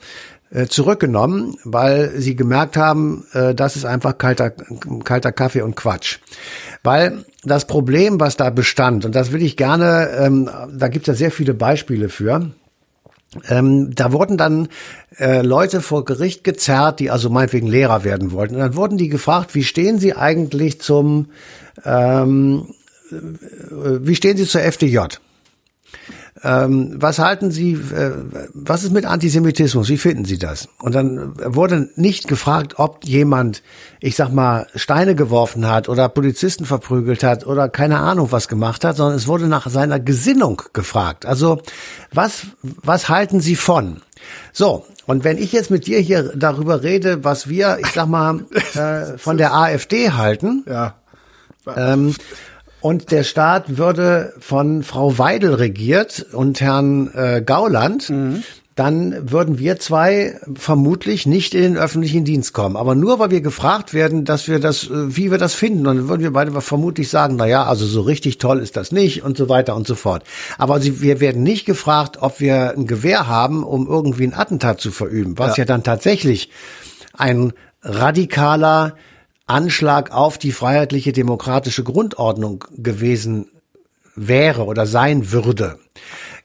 zurückgenommen, 0.66 1.56
weil 1.64 2.12
sie 2.16 2.34
gemerkt 2.36 2.76
haben, 2.76 3.26
äh, 3.32 3.54
das 3.54 3.76
ist 3.76 3.84
einfach 3.84 4.16
kalter, 4.16 4.50
kalter 5.04 5.32
Kaffee 5.32 5.62
und 5.62 5.76
Quatsch. 5.76 6.18
Weil 6.82 7.24
das 7.44 7.66
Problem, 7.66 8.18
was 8.18 8.36
da 8.36 8.50
bestand, 8.50 9.04
und 9.04 9.14
das 9.14 9.32
will 9.32 9.42
ich 9.42 9.56
gerne, 9.56 10.10
ähm, 10.18 10.50
da 10.72 10.88
gibt 10.88 11.06
es 11.06 11.14
ja 11.14 11.18
sehr 11.18 11.30
viele 11.30 11.54
Beispiele 11.54 12.08
für, 12.08 12.50
ähm, 13.48 13.94
da 13.94 14.12
wurden 14.12 14.38
dann 14.38 14.68
äh, 15.18 15.42
Leute 15.42 15.82
vor 15.82 16.04
Gericht 16.06 16.44
gezerrt, 16.44 16.98
die 16.98 17.10
also 17.10 17.28
meinetwegen 17.28 17.66
Lehrer 17.66 18.02
werden 18.02 18.32
wollten. 18.32 18.54
Und 18.54 18.60
dann 18.60 18.76
wurden 18.76 18.96
die 18.96 19.08
gefragt, 19.08 19.54
wie 19.54 19.64
stehen 19.64 19.98
sie 19.98 20.14
eigentlich 20.14 20.80
zum, 20.80 21.26
ähm, 21.84 22.68
wie 23.10 24.14
stehen 24.14 24.36
sie 24.36 24.46
zur 24.46 24.62
FDJ? 24.62 24.98
Ähm, 26.42 26.96
was 26.96 27.18
halten 27.18 27.50
Sie, 27.50 27.72
äh, 27.72 28.12
was 28.54 28.84
ist 28.84 28.92
mit 28.92 29.04
Antisemitismus? 29.04 29.88
Wie 29.88 29.98
finden 29.98 30.24
Sie 30.24 30.38
das? 30.38 30.68
Und 30.78 30.94
dann 30.94 31.34
wurde 31.36 31.90
nicht 31.96 32.28
gefragt, 32.28 32.74
ob 32.76 33.04
jemand, 33.04 33.62
ich 34.00 34.14
sag 34.16 34.32
mal, 34.32 34.66
Steine 34.74 35.14
geworfen 35.14 35.68
hat 35.68 35.88
oder 35.88 36.08
Polizisten 36.08 36.64
verprügelt 36.64 37.22
hat 37.24 37.46
oder 37.46 37.68
keine 37.68 37.98
Ahnung 37.98 38.30
was 38.30 38.48
gemacht 38.48 38.84
hat, 38.84 38.96
sondern 38.96 39.16
es 39.16 39.26
wurde 39.26 39.48
nach 39.48 39.68
seiner 39.68 39.98
Gesinnung 39.98 40.62
gefragt. 40.72 41.26
Also, 41.26 41.60
was, 42.12 42.46
was 42.62 43.08
halten 43.08 43.40
Sie 43.40 43.56
von? 43.56 44.02
So, 44.52 44.84
und 45.06 45.24
wenn 45.24 45.38
ich 45.38 45.52
jetzt 45.52 45.70
mit 45.70 45.86
dir 45.86 45.98
hier 46.00 46.32
darüber 46.36 46.82
rede, 46.82 47.24
was 47.24 47.48
wir, 47.48 47.78
ich 47.80 47.92
sag 47.92 48.06
mal, 48.08 48.44
äh, 48.74 49.18
von 49.18 49.38
der 49.38 49.54
AfD 49.54 50.10
halten, 50.12 50.64
ja. 50.68 50.94
Ähm, 51.76 52.14
und 52.80 53.10
der 53.10 53.24
Staat 53.24 53.76
würde 53.76 54.34
von 54.38 54.82
Frau 54.82 55.18
Weidel 55.18 55.54
regiert 55.54 56.26
und 56.32 56.60
Herrn 56.60 57.10
äh, 57.14 57.42
Gauland. 57.44 58.10
Mhm. 58.10 58.42
Dann 58.76 59.32
würden 59.32 59.58
wir 59.58 59.80
zwei 59.80 60.38
vermutlich 60.54 61.26
nicht 61.26 61.52
in 61.52 61.62
den 61.62 61.76
öffentlichen 61.76 62.24
Dienst 62.24 62.52
kommen. 62.52 62.76
Aber 62.76 62.94
nur 62.94 63.18
weil 63.18 63.32
wir 63.32 63.40
gefragt 63.40 63.92
werden, 63.92 64.24
dass 64.24 64.46
wir 64.46 64.60
das, 64.60 64.84
äh, 64.84 65.16
wie 65.16 65.32
wir 65.32 65.38
das 65.38 65.54
finden, 65.54 65.82
dann 65.82 66.08
würden 66.08 66.22
wir 66.22 66.32
beide 66.32 66.60
vermutlich 66.60 67.08
sagen, 67.08 67.34
na 67.36 67.46
ja, 67.46 67.64
also 67.64 67.84
so 67.84 68.02
richtig 68.02 68.38
toll 68.38 68.60
ist 68.60 68.76
das 68.76 68.92
nicht 68.92 69.24
und 69.24 69.36
so 69.36 69.48
weiter 69.48 69.74
und 69.74 69.88
so 69.88 69.96
fort. 69.96 70.22
Aber 70.58 70.80
wir 70.84 71.18
werden 71.18 71.42
nicht 71.42 71.66
gefragt, 71.66 72.18
ob 72.20 72.38
wir 72.38 72.74
ein 72.76 72.86
Gewehr 72.86 73.26
haben, 73.26 73.64
um 73.64 73.88
irgendwie 73.88 74.24
ein 74.24 74.34
Attentat 74.34 74.80
zu 74.80 74.92
verüben, 74.92 75.36
was 75.36 75.56
ja, 75.56 75.62
ja 75.62 75.64
dann 75.64 75.82
tatsächlich 75.82 76.50
ein 77.12 77.52
radikaler 77.82 78.94
Anschlag 79.48 80.12
auf 80.12 80.38
die 80.38 80.52
freiheitliche 80.52 81.12
demokratische 81.12 81.82
Grundordnung 81.82 82.64
gewesen 82.76 83.50
wäre 84.14 84.64
oder 84.64 84.86
sein 84.86 85.32
würde. 85.32 85.78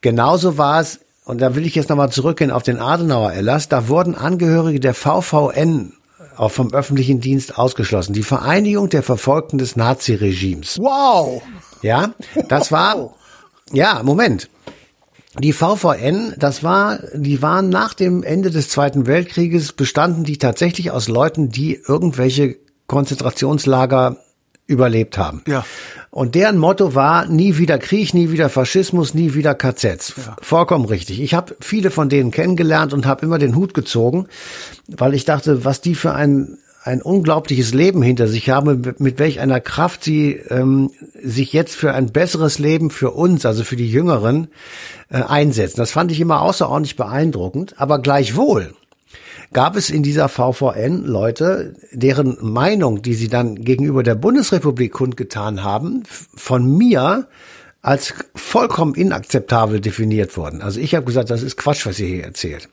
Genauso 0.02 0.58
war 0.58 0.80
es, 0.80 1.00
und 1.26 1.42
da 1.42 1.56
will 1.56 1.66
ich 1.66 1.76
jetzt 1.76 1.90
nochmal 1.90 2.12
zurückgehen 2.12 2.52
auf 2.52 2.64
den 2.64 2.80
Adenauer 2.80 3.32
Erlass, 3.32 3.70
da 3.70 3.88
wurden 3.88 4.16
Angehörige 4.16 4.80
der 4.80 4.94
VVN 4.94 5.94
auch 6.36 6.52
vom 6.52 6.74
öffentlichen 6.74 7.20
Dienst 7.20 7.58
ausgeschlossen. 7.58 8.14
Die 8.14 8.24
Vereinigung 8.24 8.90
der 8.90 9.04
Verfolgten 9.04 9.58
des 9.58 9.76
Naziregimes. 9.76 10.80
Wow! 10.80 11.44
Ja, 11.82 12.14
das 12.48 12.72
war, 12.72 13.14
ja, 13.72 14.02
Moment. 14.04 14.50
Die 15.40 15.54
VVN, 15.54 16.36
das 16.38 16.64
war, 16.64 17.00
die 17.16 17.42
waren 17.42 17.70
nach 17.70 17.94
dem 17.94 18.24
Ende 18.24 18.52
des 18.52 18.70
Zweiten 18.70 19.08
Weltkrieges, 19.08 19.74
bestanden 19.74 20.24
die 20.24 20.38
tatsächlich 20.38 20.92
aus 20.92 21.08
Leuten, 21.08 21.50
die 21.50 21.82
irgendwelche 21.88 22.63
Konzentrationslager 22.94 24.18
überlebt 24.68 25.18
haben. 25.18 25.42
Ja. 25.48 25.66
Und 26.10 26.36
deren 26.36 26.60
Motto 26.60 26.94
war, 26.94 27.26
nie 27.26 27.58
wieder 27.58 27.80
Krieg, 27.80 28.14
nie 28.14 28.30
wieder 28.30 28.50
Faschismus, 28.50 29.16
nie 29.16 29.34
wieder 29.34 29.56
KZs. 29.56 30.14
Ja. 30.16 30.36
Vollkommen 30.42 30.86
richtig. 30.86 31.20
Ich 31.20 31.34
habe 31.34 31.56
viele 31.60 31.90
von 31.90 32.08
denen 32.08 32.30
kennengelernt 32.30 32.94
und 32.94 33.08
habe 33.08 33.26
immer 33.26 33.40
den 33.40 33.56
Hut 33.56 33.74
gezogen, 33.74 34.28
weil 34.88 35.16
ich 35.16 35.26
dachte, 35.26 35.66
was 35.66 35.82
die 35.82 35.96
für 35.96 36.14
ein 36.14 36.60
ein 36.86 37.02
unglaubliches 37.02 37.74
Leben 37.74 38.02
hinter 38.02 38.28
sich 38.28 38.50
haben, 38.50 38.82
mit, 38.82 39.00
mit 39.00 39.18
welch 39.18 39.40
einer 39.40 39.62
Kraft 39.62 40.04
sie 40.04 40.34
ähm, 40.50 40.92
sich 41.14 41.54
jetzt 41.54 41.76
für 41.76 41.94
ein 41.94 42.12
besseres 42.12 42.60
Leben 42.60 42.90
für 42.90 43.12
uns, 43.12 43.46
also 43.46 43.64
für 43.64 43.78
die 43.78 43.90
Jüngeren, 43.90 44.50
äh, 45.10 45.22
einsetzen. 45.22 45.78
Das 45.78 45.92
fand 45.92 46.12
ich 46.12 46.20
immer 46.20 46.42
außerordentlich 46.42 46.98
beeindruckend. 46.98 47.76
Aber 47.78 48.00
gleichwohl 48.00 48.74
gab 49.54 49.76
es 49.76 49.90
in 49.90 50.04
dieser 50.04 50.30
VVN 50.30 51.06
Leute, 51.06 51.76
deren 51.92 52.38
Meinung, 52.42 53.02
die 53.02 53.14
sie 53.14 53.28
dann 53.28 53.56
gegenüber 53.56 54.04
der 54.04 54.16
Bundesrepublik 54.16 54.92
kundgetan 54.92 55.64
haben, 55.64 56.04
von 56.36 56.78
mir 56.78 57.28
als 57.84 58.14
vollkommen 58.34 58.96
inakzeptabel 58.96 59.82
definiert 59.82 60.38
worden. 60.38 60.62
Also 60.62 60.80
ich 60.80 60.96
habe 60.96 61.06
gesagt, 61.06 61.30
das 61.30 61.44
ist 61.44 61.58
Quatsch, 61.58 61.86
was 61.86 62.00
ihr 62.00 62.08
hier 62.08 62.24
erzählt. 62.24 62.70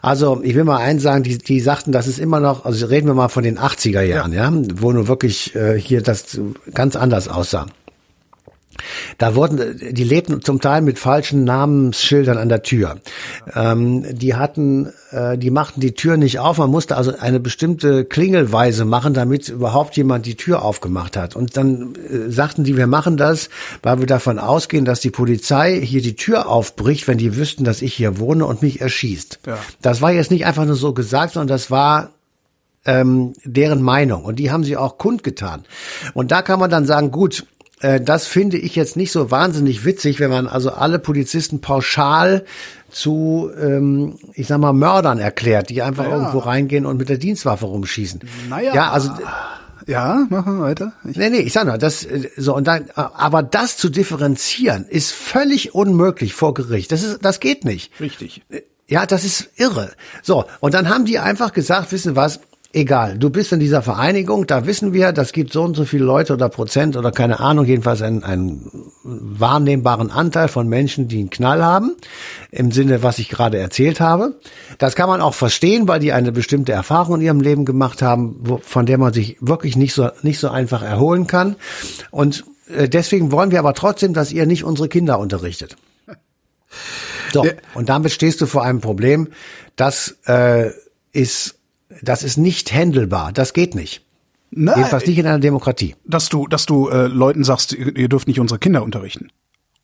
Also 0.00 0.40
ich 0.42 0.54
will 0.54 0.64
mal 0.64 0.78
eins 0.78 1.02
sagen, 1.02 1.22
die, 1.22 1.36
die 1.36 1.60
sagten, 1.60 1.92
das 1.92 2.06
ist 2.06 2.18
immer 2.18 2.40
noch, 2.40 2.64
also 2.64 2.86
reden 2.86 3.06
wir 3.06 3.14
mal 3.14 3.28
von 3.28 3.44
den 3.44 3.58
80er 3.58 4.00
Jahren, 4.00 4.32
ja, 4.32 4.50
ja 4.50 4.62
wo 4.76 4.92
nur 4.92 5.08
wirklich 5.08 5.54
äh, 5.54 5.78
hier 5.78 6.00
das 6.00 6.40
ganz 6.72 6.96
anders 6.96 7.28
aussah. 7.28 7.66
Da 9.18 9.34
wurden, 9.34 9.78
die 9.92 10.04
lebten 10.04 10.42
zum 10.42 10.60
Teil 10.60 10.82
mit 10.82 10.98
falschen 10.98 11.44
Namensschildern 11.44 12.38
an 12.38 12.48
der 12.48 12.62
Tür. 12.62 12.96
Ähm, 13.54 14.04
die 14.16 14.34
hatten, 14.34 14.92
äh, 15.10 15.38
die 15.38 15.50
machten 15.50 15.80
die 15.80 15.92
Tür 15.92 16.16
nicht 16.16 16.38
auf. 16.38 16.58
Man 16.58 16.70
musste 16.70 16.96
also 16.96 17.12
eine 17.18 17.40
bestimmte 17.40 18.04
Klingelweise 18.04 18.84
machen, 18.84 19.14
damit 19.14 19.48
überhaupt 19.48 19.96
jemand 19.96 20.26
die 20.26 20.36
Tür 20.36 20.62
aufgemacht 20.62 21.16
hat. 21.16 21.36
Und 21.36 21.56
dann 21.56 21.94
äh, 21.94 22.30
sagten 22.30 22.64
die, 22.64 22.76
wir 22.76 22.86
machen 22.86 23.16
das, 23.16 23.48
weil 23.82 23.98
wir 23.98 24.06
davon 24.06 24.38
ausgehen, 24.38 24.84
dass 24.84 25.00
die 25.00 25.10
Polizei 25.10 25.80
hier 25.80 26.02
die 26.02 26.16
Tür 26.16 26.48
aufbricht, 26.48 27.08
wenn 27.08 27.18
die 27.18 27.36
wüssten, 27.36 27.64
dass 27.64 27.82
ich 27.82 27.94
hier 27.94 28.18
wohne 28.18 28.46
und 28.46 28.62
mich 28.62 28.80
erschießt. 28.80 29.40
Ja. 29.46 29.58
Das 29.82 30.00
war 30.00 30.12
jetzt 30.12 30.30
nicht 30.30 30.46
einfach 30.46 30.64
nur 30.64 30.76
so 30.76 30.92
gesagt, 30.92 31.34
sondern 31.34 31.48
das 31.48 31.70
war 31.70 32.10
ähm, 32.86 33.34
deren 33.44 33.82
Meinung. 33.82 34.24
Und 34.24 34.38
die 34.38 34.50
haben 34.50 34.64
sie 34.64 34.76
auch 34.76 34.98
kundgetan. 34.98 35.64
Und 36.14 36.30
da 36.30 36.42
kann 36.42 36.60
man 36.60 36.70
dann 36.70 36.86
sagen, 36.86 37.10
gut, 37.10 37.46
das 37.80 38.26
finde 38.26 38.56
ich 38.56 38.74
jetzt 38.74 38.96
nicht 38.96 39.12
so 39.12 39.30
wahnsinnig 39.30 39.84
witzig, 39.84 40.18
wenn 40.18 40.30
man 40.30 40.46
also 40.46 40.70
alle 40.70 40.98
Polizisten 40.98 41.60
pauschal 41.60 42.44
zu, 42.90 43.50
ähm, 43.60 44.18
ich 44.32 44.46
sag 44.46 44.58
mal, 44.58 44.72
Mördern 44.72 45.18
erklärt, 45.18 45.68
die 45.68 45.82
einfach 45.82 46.04
naja. 46.04 46.16
irgendwo 46.16 46.38
reingehen 46.38 46.86
und 46.86 46.96
mit 46.96 47.10
der 47.10 47.18
Dienstwaffe 47.18 47.66
rumschießen. 47.66 48.20
Naja. 48.48 48.74
Ja, 48.74 48.90
also. 48.92 49.10
Ja, 49.86 50.26
machen 50.30 50.56
wir 50.56 50.64
weiter. 50.64 50.92
Ich 51.08 51.16
nee, 51.16 51.30
nee, 51.30 51.38
ich 51.38 51.52
sag 51.52 51.66
nur, 51.66 51.78
das, 51.78 52.04
äh, 52.04 52.30
so, 52.36 52.56
und 52.56 52.66
dann, 52.66 52.86
aber 52.94 53.42
das 53.42 53.76
zu 53.76 53.88
differenzieren 53.88 54.86
ist 54.88 55.12
völlig 55.12 55.74
unmöglich 55.74 56.34
vor 56.34 56.54
Gericht. 56.54 56.90
Das 56.90 57.02
ist, 57.02 57.24
das 57.24 57.38
geht 57.38 57.64
nicht. 57.64 57.92
Richtig. 58.00 58.42
Äh, 58.48 58.62
ja, 58.88 59.04
das 59.04 59.24
ist 59.24 59.50
irre. 59.56 59.92
So, 60.22 60.44
und 60.60 60.74
dann 60.74 60.88
haben 60.88 61.04
die 61.04 61.18
einfach 61.18 61.52
gesagt, 61.52 61.92
wissen 61.92 62.16
was, 62.16 62.40
egal, 62.76 63.18
du 63.18 63.30
bist 63.30 63.52
in 63.52 63.58
dieser 63.58 63.82
Vereinigung, 63.82 64.46
da 64.46 64.66
wissen 64.66 64.92
wir, 64.92 65.12
das 65.12 65.32
gibt 65.32 65.52
so 65.52 65.62
und 65.62 65.74
so 65.74 65.84
viele 65.84 66.04
Leute 66.04 66.34
oder 66.34 66.48
Prozent 66.48 66.96
oder 66.96 67.10
keine 67.10 67.40
Ahnung, 67.40 67.64
jedenfalls 67.64 68.02
einen, 68.02 68.22
einen 68.22 68.70
wahrnehmbaren 69.02 70.10
Anteil 70.10 70.48
von 70.48 70.68
Menschen, 70.68 71.08
die 71.08 71.20
einen 71.20 71.30
Knall 71.30 71.64
haben, 71.64 71.96
im 72.50 72.70
Sinne, 72.70 73.02
was 73.02 73.18
ich 73.18 73.30
gerade 73.30 73.58
erzählt 73.58 74.00
habe. 74.00 74.38
Das 74.78 74.94
kann 74.94 75.08
man 75.08 75.22
auch 75.22 75.34
verstehen, 75.34 75.88
weil 75.88 76.00
die 76.00 76.12
eine 76.12 76.32
bestimmte 76.32 76.72
Erfahrung 76.72 77.16
in 77.16 77.22
ihrem 77.22 77.40
Leben 77.40 77.64
gemacht 77.64 78.02
haben, 78.02 78.36
wo, 78.40 78.58
von 78.58 78.84
der 78.84 78.98
man 78.98 79.12
sich 79.12 79.38
wirklich 79.40 79.76
nicht 79.76 79.94
so, 79.94 80.10
nicht 80.22 80.38
so 80.38 80.50
einfach 80.50 80.82
erholen 80.82 81.26
kann. 81.26 81.56
Und 82.10 82.44
äh, 82.68 82.88
deswegen 82.88 83.32
wollen 83.32 83.50
wir 83.50 83.58
aber 83.58 83.72
trotzdem, 83.74 84.12
dass 84.12 84.32
ihr 84.32 84.44
nicht 84.46 84.64
unsere 84.64 84.88
Kinder 84.88 85.18
unterrichtet. 85.18 85.76
So, 87.32 87.44
und 87.74 87.88
damit 87.88 88.12
stehst 88.12 88.40
du 88.40 88.46
vor 88.46 88.64
einem 88.64 88.80
Problem, 88.80 89.28
das 89.76 90.16
äh, 90.26 90.70
ist 91.12 91.56
das 92.02 92.22
ist 92.22 92.36
nicht 92.36 92.72
händelbar. 92.72 93.32
Das 93.32 93.52
geht 93.52 93.74
nicht. 93.74 94.02
Nein, 94.50 94.74
Jedenfalls 94.76 95.06
nicht 95.06 95.18
in 95.18 95.26
einer 95.26 95.38
Demokratie. 95.38 95.96
Dass 96.04 96.28
du, 96.28 96.46
dass 96.46 96.66
du 96.66 96.88
äh, 96.88 97.06
Leuten 97.06 97.44
sagst, 97.44 97.72
ihr 97.72 98.08
dürft 98.08 98.28
nicht 98.28 98.40
unsere 98.40 98.58
Kinder 98.58 98.82
unterrichten. 98.82 99.28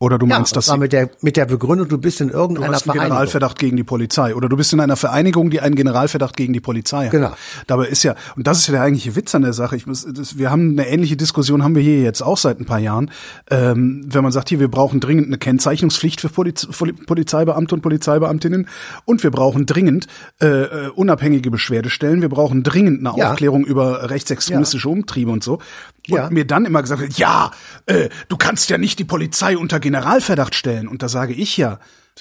Oder 0.02 0.18
du 0.18 0.26
meinst, 0.26 0.50
ja, 0.50 0.56
das 0.56 0.66
dass 0.66 0.78
mit 0.78 0.92
der 0.92 1.10
mit 1.20 1.36
der 1.36 1.46
Begründung, 1.46 1.86
du 1.86 1.96
bist 1.96 2.20
in 2.20 2.28
irgendeiner 2.28 2.66
du 2.66 2.72
hast 2.74 2.90
einen 2.90 2.98
Generalverdacht 2.98 3.56
gegen 3.56 3.76
die 3.76 3.84
Polizei 3.84 4.34
oder 4.34 4.48
du 4.48 4.56
bist 4.56 4.72
in 4.72 4.80
einer 4.80 4.96
Vereinigung, 4.96 5.48
die 5.48 5.60
einen 5.60 5.76
Generalverdacht 5.76 6.36
gegen 6.36 6.52
die 6.52 6.58
Polizei 6.58 7.04
hat. 7.04 7.12
Genau. 7.12 7.30
Dabei 7.68 7.86
ist 7.86 8.02
ja 8.02 8.16
und 8.34 8.48
das 8.48 8.58
ist 8.58 8.66
ja 8.66 8.72
der 8.72 8.82
eigentliche 8.82 9.14
Witz 9.14 9.32
an 9.36 9.42
der 9.42 9.52
Sache. 9.52 9.76
Ich 9.76 9.86
muss, 9.86 10.04
das, 10.12 10.38
wir 10.38 10.50
haben 10.50 10.72
eine 10.72 10.88
ähnliche 10.88 11.16
Diskussion 11.16 11.62
haben 11.62 11.76
wir 11.76 11.82
hier 11.82 12.02
jetzt 12.02 12.20
auch 12.20 12.36
seit 12.36 12.58
ein 12.58 12.64
paar 12.64 12.80
Jahren, 12.80 13.12
ähm, 13.48 14.04
wenn 14.08 14.24
man 14.24 14.32
sagt, 14.32 14.48
hier 14.48 14.58
wir 14.58 14.66
brauchen 14.66 14.98
dringend 14.98 15.28
eine 15.28 15.38
Kennzeichnungspflicht 15.38 16.20
für 16.20 16.30
Poliz 16.30 16.66
Polizeibeamte 17.06 17.72
und 17.72 17.82
Polizeibeamtinnen 17.82 18.66
und 19.04 19.22
wir 19.22 19.30
brauchen 19.30 19.66
dringend 19.66 20.08
äh, 20.40 20.46
äh, 20.46 20.88
unabhängige 20.88 21.52
Beschwerdestellen, 21.52 22.22
wir 22.22 22.28
brauchen 22.28 22.64
dringend 22.64 23.06
eine 23.06 23.16
ja. 23.16 23.30
Aufklärung 23.30 23.64
über 23.64 24.10
rechtsextremistische 24.10 24.88
ja. 24.88 24.92
Umtriebe 24.92 25.30
und 25.30 25.44
so. 25.44 25.60
Und 26.08 26.16
ja. 26.16 26.30
mir 26.30 26.46
dann 26.46 26.64
immer 26.64 26.82
gesagt 26.82 27.16
ja, 27.18 27.52
äh, 27.86 28.08
du 28.28 28.36
kannst 28.36 28.70
ja 28.70 28.78
nicht 28.78 28.98
die 28.98 29.04
Polizei 29.04 29.56
unter 29.56 29.78
Generalverdacht 29.78 30.54
stellen. 30.54 30.88
Und 30.88 31.02
da 31.02 31.08
sage 31.08 31.32
ich 31.32 31.56
ja, 31.56 31.78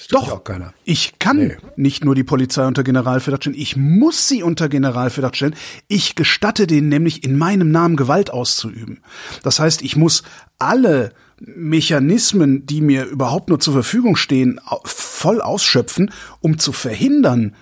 doch, 0.08 0.40
ich 0.84 1.18
kann 1.18 1.36
nee. 1.36 1.56
nicht 1.76 2.02
nur 2.02 2.14
die 2.14 2.24
Polizei 2.24 2.66
unter 2.66 2.82
Generalverdacht 2.82 3.42
stellen, 3.42 3.58
ich 3.58 3.76
muss 3.76 4.26
sie 4.26 4.42
unter 4.42 4.70
Generalverdacht 4.70 5.36
stellen. 5.36 5.54
Ich 5.86 6.14
gestatte 6.14 6.66
denen 6.66 6.88
nämlich 6.88 7.24
in 7.24 7.36
meinem 7.36 7.70
Namen 7.70 7.96
Gewalt 7.96 8.30
auszuüben. 8.30 9.00
Das 9.42 9.60
heißt, 9.60 9.82
ich 9.82 9.96
muss 9.96 10.22
alle 10.58 11.12
Mechanismen, 11.40 12.64
die 12.64 12.80
mir 12.80 13.04
überhaupt 13.04 13.50
nur 13.50 13.60
zur 13.60 13.74
Verfügung 13.74 14.16
stehen, 14.16 14.60
voll 14.84 15.42
ausschöpfen, 15.42 16.10
um 16.40 16.58
zu 16.58 16.72
verhindern, 16.72 17.54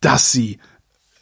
dass 0.00 0.32
sie 0.32 0.58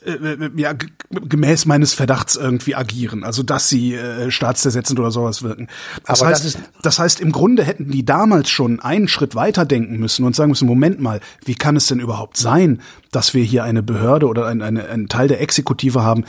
äh, 0.02 0.12
äh, 0.12 0.50
ja, 0.56 0.72
gemäß 1.10 1.66
meines 1.66 1.92
Verdachts 1.92 2.36
irgendwie 2.36 2.74
agieren, 2.74 3.22
also 3.22 3.42
dass 3.42 3.68
sie 3.68 3.94
äh, 3.94 4.30
staatszersetzend 4.30 4.98
oder 4.98 5.10
sowas 5.10 5.42
wirken. 5.42 5.68
Das 6.06 6.22
Aber 6.22 6.30
heißt, 6.30 6.44
das, 6.44 6.58
das, 6.82 6.98
heißt, 6.98 7.20
im 7.20 7.32
Grunde 7.32 7.64
hätten 7.64 7.90
die 7.90 8.04
damals 8.04 8.48
schon 8.48 8.80
einen 8.80 9.08
Schritt 9.08 9.34
weiter 9.34 9.66
denken 9.66 9.98
müssen 9.98 10.24
und 10.24 10.34
sagen 10.34 10.50
müssen, 10.50 10.66
Moment 10.66 11.00
mal, 11.00 11.20
wie 11.44 11.54
kann 11.54 11.76
es 11.76 11.86
denn 11.86 12.00
überhaupt 12.00 12.38
sein, 12.38 12.80
dass 13.12 13.34
wir 13.34 13.44
hier 13.44 13.64
eine 13.64 13.82
Behörde 13.82 14.26
oder 14.26 14.46
ein, 14.46 14.62
eine, 14.62 14.88
einen 14.88 15.08
Teil 15.08 15.28
der 15.28 15.42
Exekutive 15.42 16.02
haben, 16.02 16.24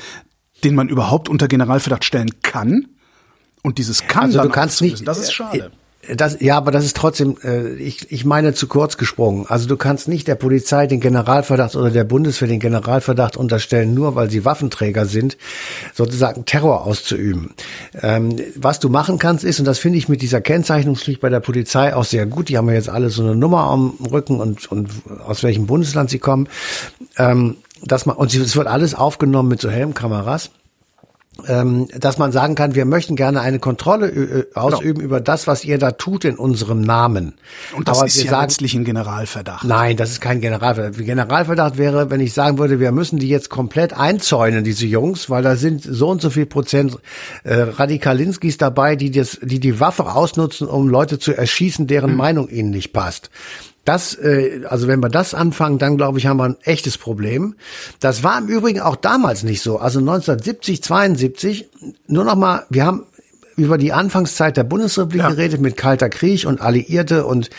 den 0.65 0.75
man 0.75 0.89
überhaupt 0.89 1.29
unter 1.29 1.47
Generalverdacht 1.47 2.03
stellen 2.03 2.41
kann? 2.41 2.87
Und 3.63 3.77
dieses 3.77 4.07
kann 4.07 4.23
also 4.25 4.41
du 4.41 4.49
kannst 4.49 4.81
nicht, 4.81 5.07
das 5.07 5.17
ist 5.17 5.31
schade. 5.31 5.71
Das, 6.09 6.37
ja, 6.39 6.57
aber 6.57 6.71
das 6.71 6.83
ist 6.83 6.97
trotzdem, 6.97 7.37
äh, 7.43 7.73
ich, 7.75 8.11
ich 8.11 8.25
meine 8.25 8.53
zu 8.53 8.67
kurz 8.67 8.97
gesprungen. 8.97 9.45
Also 9.47 9.67
du 9.67 9.77
kannst 9.77 10.07
nicht 10.07 10.27
der 10.27 10.35
Polizei 10.35 10.87
den 10.87 10.99
Generalverdacht 10.99 11.75
oder 11.75 11.91
der 11.91 12.05
Bundeswehr 12.05 12.47
den 12.47 12.59
Generalverdacht 12.59 13.37
unterstellen, 13.37 13.93
nur 13.93 14.15
weil 14.15 14.29
sie 14.29 14.43
Waffenträger 14.43 15.05
sind, 15.05 15.37
sozusagen 15.93 16.45
Terror 16.45 16.85
auszuüben. 16.85 17.53
Ähm, 18.01 18.35
was 18.55 18.79
du 18.79 18.89
machen 18.89 19.19
kannst 19.19 19.43
ist, 19.43 19.59
und 19.59 19.65
das 19.65 19.77
finde 19.77 19.99
ich 19.99 20.09
mit 20.09 20.23
dieser 20.23 20.41
Kennzeichnungspflicht 20.41 21.21
bei 21.21 21.29
der 21.29 21.39
Polizei 21.39 21.95
auch 21.95 22.05
sehr 22.05 22.25
gut, 22.25 22.49
die 22.49 22.57
haben 22.57 22.67
ja 22.69 22.75
jetzt 22.75 22.89
alle 22.89 23.11
so 23.11 23.21
eine 23.21 23.35
Nummer 23.35 23.65
am 23.65 23.93
Rücken 24.11 24.39
und, 24.39 24.71
und 24.71 24.89
aus 25.25 25.43
welchem 25.43 25.67
Bundesland 25.67 26.09
sie 26.09 26.19
kommen, 26.19 26.49
ähm, 27.17 27.57
dass 27.83 28.07
man, 28.07 28.15
und 28.15 28.33
es 28.33 28.55
wird 28.55 28.67
alles 28.67 28.95
aufgenommen 28.95 29.49
mit 29.49 29.61
so 29.61 29.69
Helmkameras 29.69 30.49
ähm, 31.47 31.87
dass 31.97 32.17
man 32.17 32.31
sagen 32.31 32.55
kann, 32.55 32.75
wir 32.75 32.85
möchten 32.85 33.15
gerne 33.15 33.39
eine 33.39 33.59
Kontrolle 33.59 34.09
äh, 34.09 34.19
äh 34.19 34.45
genau. 34.53 34.67
ausüben 34.67 34.95
genau. 34.95 35.05
über 35.05 35.21
das, 35.21 35.47
was 35.47 35.63
ihr 35.63 35.77
da 35.77 35.91
tut 35.91 36.25
in 36.25 36.35
unserem 36.35 36.81
Namen. 36.81 37.33
Und 37.75 37.87
das 37.87 37.99
Aber 37.99 38.07
ist 38.07 38.21
ja 38.21 38.31
sagen, 38.31 38.43
letztlich 38.43 38.73
ein 38.73 38.83
Generalverdacht. 38.83 39.63
Nein, 39.63 39.95
das 39.95 40.11
ist 40.11 40.21
kein 40.21 40.41
Generalverdacht. 40.41 40.97
Generalverdacht 40.97 41.77
wäre, 41.77 42.09
wenn 42.09 42.19
ich 42.19 42.33
sagen 42.33 42.57
würde, 42.57 42.79
wir 42.79 42.91
müssen 42.91 43.17
die 43.17 43.29
jetzt 43.29 43.49
komplett 43.49 43.93
einzäunen, 43.93 44.63
diese 44.63 44.85
Jungs, 44.85 45.29
weil 45.29 45.41
da 45.41 45.55
sind 45.55 45.83
so 45.83 46.09
und 46.09 46.21
so 46.21 46.29
viel 46.29 46.45
Prozent 46.45 46.97
äh, 47.43 47.61
Radikalinskis 47.61 48.57
dabei, 48.57 48.97
die 48.97 49.09
das, 49.09 49.39
die 49.41 49.61
die 49.61 49.79
Waffe 49.79 50.13
ausnutzen, 50.13 50.67
um 50.67 50.89
Leute 50.89 51.17
zu 51.17 51.33
erschießen, 51.33 51.87
deren 51.87 52.11
hm. 52.11 52.17
Meinung 52.17 52.49
ihnen 52.49 52.71
nicht 52.71 52.91
passt. 52.91 53.29
Das, 53.85 54.13
äh, 54.15 54.61
also 54.69 54.87
wenn 54.87 54.99
wir 54.99 55.09
das 55.09 55.33
anfangen, 55.33 55.79
dann 55.79 55.97
glaube 55.97 56.19
ich, 56.19 56.27
haben 56.27 56.37
wir 56.37 56.45
ein 56.45 56.57
echtes 56.63 56.97
Problem. 56.97 57.55
Das 57.99 58.23
war 58.23 58.37
im 58.37 58.47
Übrigen 58.47 58.79
auch 58.79 58.95
damals 58.95 59.43
nicht 59.43 59.61
so. 59.61 59.77
Also 59.79 59.99
1970, 59.99 60.83
72, 60.83 61.69
nur 62.07 62.23
noch 62.23 62.35
mal, 62.35 62.65
wir 62.69 62.85
haben 62.85 63.05
über 63.57 63.77
die 63.77 63.93
Anfangszeit 63.93 64.55
der 64.57 64.63
Bundesrepublik 64.63 65.21
ja. 65.21 65.29
geredet 65.29 65.61
mit 65.61 65.77
Kalter 65.77 66.09
Krieg 66.09 66.45
und 66.45 66.61
Alliierte 66.61 67.25
und 67.25 67.49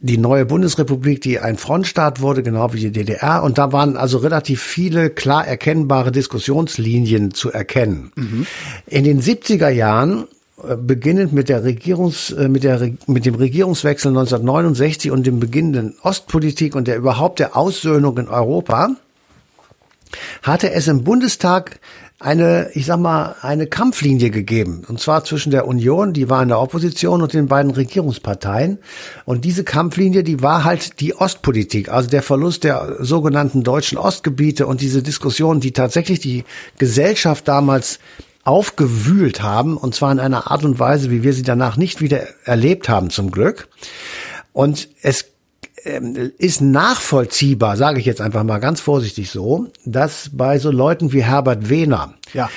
die 0.00 0.18
neue 0.18 0.46
Bundesrepublik, 0.46 1.20
die 1.20 1.40
ein 1.40 1.56
Frontstaat 1.56 2.20
wurde, 2.20 2.42
genau 2.42 2.72
wie 2.72 2.78
die 2.78 2.92
DDR. 2.92 3.42
Und 3.42 3.58
da 3.58 3.72
waren 3.72 3.96
also 3.96 4.18
relativ 4.18 4.62
viele 4.62 5.10
klar 5.10 5.46
erkennbare 5.46 6.12
Diskussionslinien 6.12 7.34
zu 7.34 7.50
erkennen. 7.50 8.12
Mhm. 8.14 8.46
In 8.86 9.04
den 9.04 9.20
70er 9.20 9.68
Jahren 9.68 10.28
beginnend 10.76 11.32
mit 11.32 11.48
der 11.48 11.64
Regierungs, 11.64 12.30
äh, 12.32 12.48
mit 12.48 12.64
der, 12.64 12.90
mit 13.06 13.26
dem 13.26 13.34
Regierungswechsel 13.34 14.10
1969 14.10 15.10
und 15.10 15.26
dem 15.26 15.40
beginnenden 15.40 15.94
Ostpolitik 16.02 16.74
und 16.74 16.88
der 16.88 16.96
überhaupt 16.96 17.38
der 17.38 17.56
Aussöhnung 17.56 18.18
in 18.18 18.28
Europa, 18.28 18.90
hatte 20.42 20.72
es 20.72 20.88
im 20.88 21.04
Bundestag 21.04 21.78
eine, 22.20 22.70
ich 22.74 22.86
sag 22.86 22.98
mal, 22.98 23.36
eine 23.42 23.68
Kampflinie 23.68 24.30
gegeben. 24.30 24.82
Und 24.88 24.98
zwar 24.98 25.22
zwischen 25.22 25.52
der 25.52 25.68
Union, 25.68 26.12
die 26.12 26.28
war 26.28 26.42
in 26.42 26.48
der 26.48 26.60
Opposition, 26.60 27.22
und 27.22 27.32
den 27.32 27.46
beiden 27.46 27.70
Regierungsparteien. 27.70 28.78
Und 29.24 29.44
diese 29.44 29.62
Kampflinie, 29.62 30.24
die 30.24 30.42
war 30.42 30.64
halt 30.64 30.98
die 30.98 31.14
Ostpolitik, 31.14 31.90
also 31.90 32.10
der 32.10 32.22
Verlust 32.22 32.64
der 32.64 32.96
sogenannten 32.98 33.62
deutschen 33.62 33.98
Ostgebiete 33.98 34.66
und 34.66 34.80
diese 34.80 35.02
Diskussion, 35.02 35.60
die 35.60 35.72
tatsächlich 35.72 36.18
die 36.18 36.44
Gesellschaft 36.78 37.46
damals 37.46 38.00
aufgewühlt 38.48 39.42
haben, 39.42 39.76
und 39.76 39.94
zwar 39.94 40.10
in 40.10 40.18
einer 40.18 40.50
Art 40.50 40.64
und 40.64 40.78
Weise, 40.78 41.10
wie 41.10 41.22
wir 41.22 41.34
sie 41.34 41.42
danach 41.42 41.76
nicht 41.76 42.00
wieder 42.00 42.22
erlebt 42.44 42.88
haben, 42.88 43.10
zum 43.10 43.30
Glück. 43.30 43.68
Und 44.54 44.88
es 45.02 45.26
ähm, 45.84 46.32
ist 46.38 46.62
nachvollziehbar, 46.62 47.76
sage 47.76 48.00
ich 48.00 48.06
jetzt 48.06 48.22
einfach 48.22 48.44
mal 48.44 48.58
ganz 48.58 48.80
vorsichtig 48.80 49.30
so, 49.30 49.66
dass 49.84 50.30
bei 50.32 50.58
so 50.58 50.70
Leuten 50.70 51.12
wie 51.12 51.22
Herbert 51.22 51.68
Wehner, 51.68 52.14
ja. 52.32 52.48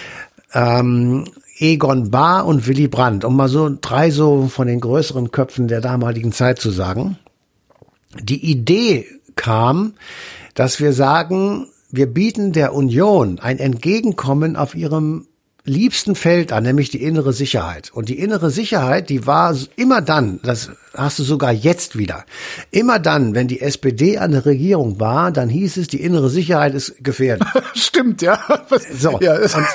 ähm, 0.53 1.25
Egon 1.57 2.09
Bahr 2.09 2.45
und 2.45 2.67
Willy 2.67 2.87
Brandt, 2.87 3.25
um 3.25 3.35
mal 3.35 3.49
so 3.49 3.69
drei 3.81 4.11
so 4.11 4.47
von 4.47 4.67
den 4.67 4.79
größeren 4.79 5.31
Köpfen 5.31 5.67
der 5.67 5.81
damaligen 5.81 6.31
Zeit 6.31 6.59
zu 6.59 6.71
sagen, 6.71 7.17
die 8.17 8.49
Idee 8.49 9.05
kam, 9.35 9.93
dass 10.55 10.79
wir 10.79 10.93
sagen, 10.93 11.67
wir 11.91 12.07
bieten 12.07 12.53
der 12.53 12.73
Union 12.73 13.39
ein 13.39 13.59
Entgegenkommen 13.59 14.55
auf 14.55 14.73
ihrem 14.73 15.27
liebsten 15.63 16.15
Feld 16.15 16.51
an, 16.51 16.63
nämlich 16.63 16.89
die 16.89 17.03
innere 17.03 17.33
Sicherheit. 17.33 17.91
Und 17.93 18.09
die 18.09 18.17
innere 18.19 18.49
Sicherheit, 18.49 19.09
die 19.09 19.27
war 19.27 19.55
immer 19.75 20.01
dann, 20.01 20.39
das 20.43 20.71
hast 20.95 21.19
du 21.19 21.23
sogar 21.23 21.51
jetzt 21.51 21.97
wieder, 21.97 22.25
immer 22.71 22.99
dann, 22.99 23.35
wenn 23.35 23.47
die 23.47 23.61
SPD 23.61 24.17
an 24.17 24.31
der 24.31 24.45
Regierung 24.45 24.99
war, 24.99 25.31
dann 25.31 25.49
hieß 25.49 25.77
es, 25.77 25.87
die 25.87 26.01
innere 26.01 26.29
Sicherheit 26.29 26.73
ist 26.73 27.03
gefährdet. 27.03 27.47
Stimmt, 27.75 28.21
ja. 28.21 28.39
So, 28.97 29.19
ja, 29.21 29.35
und, 29.35 29.65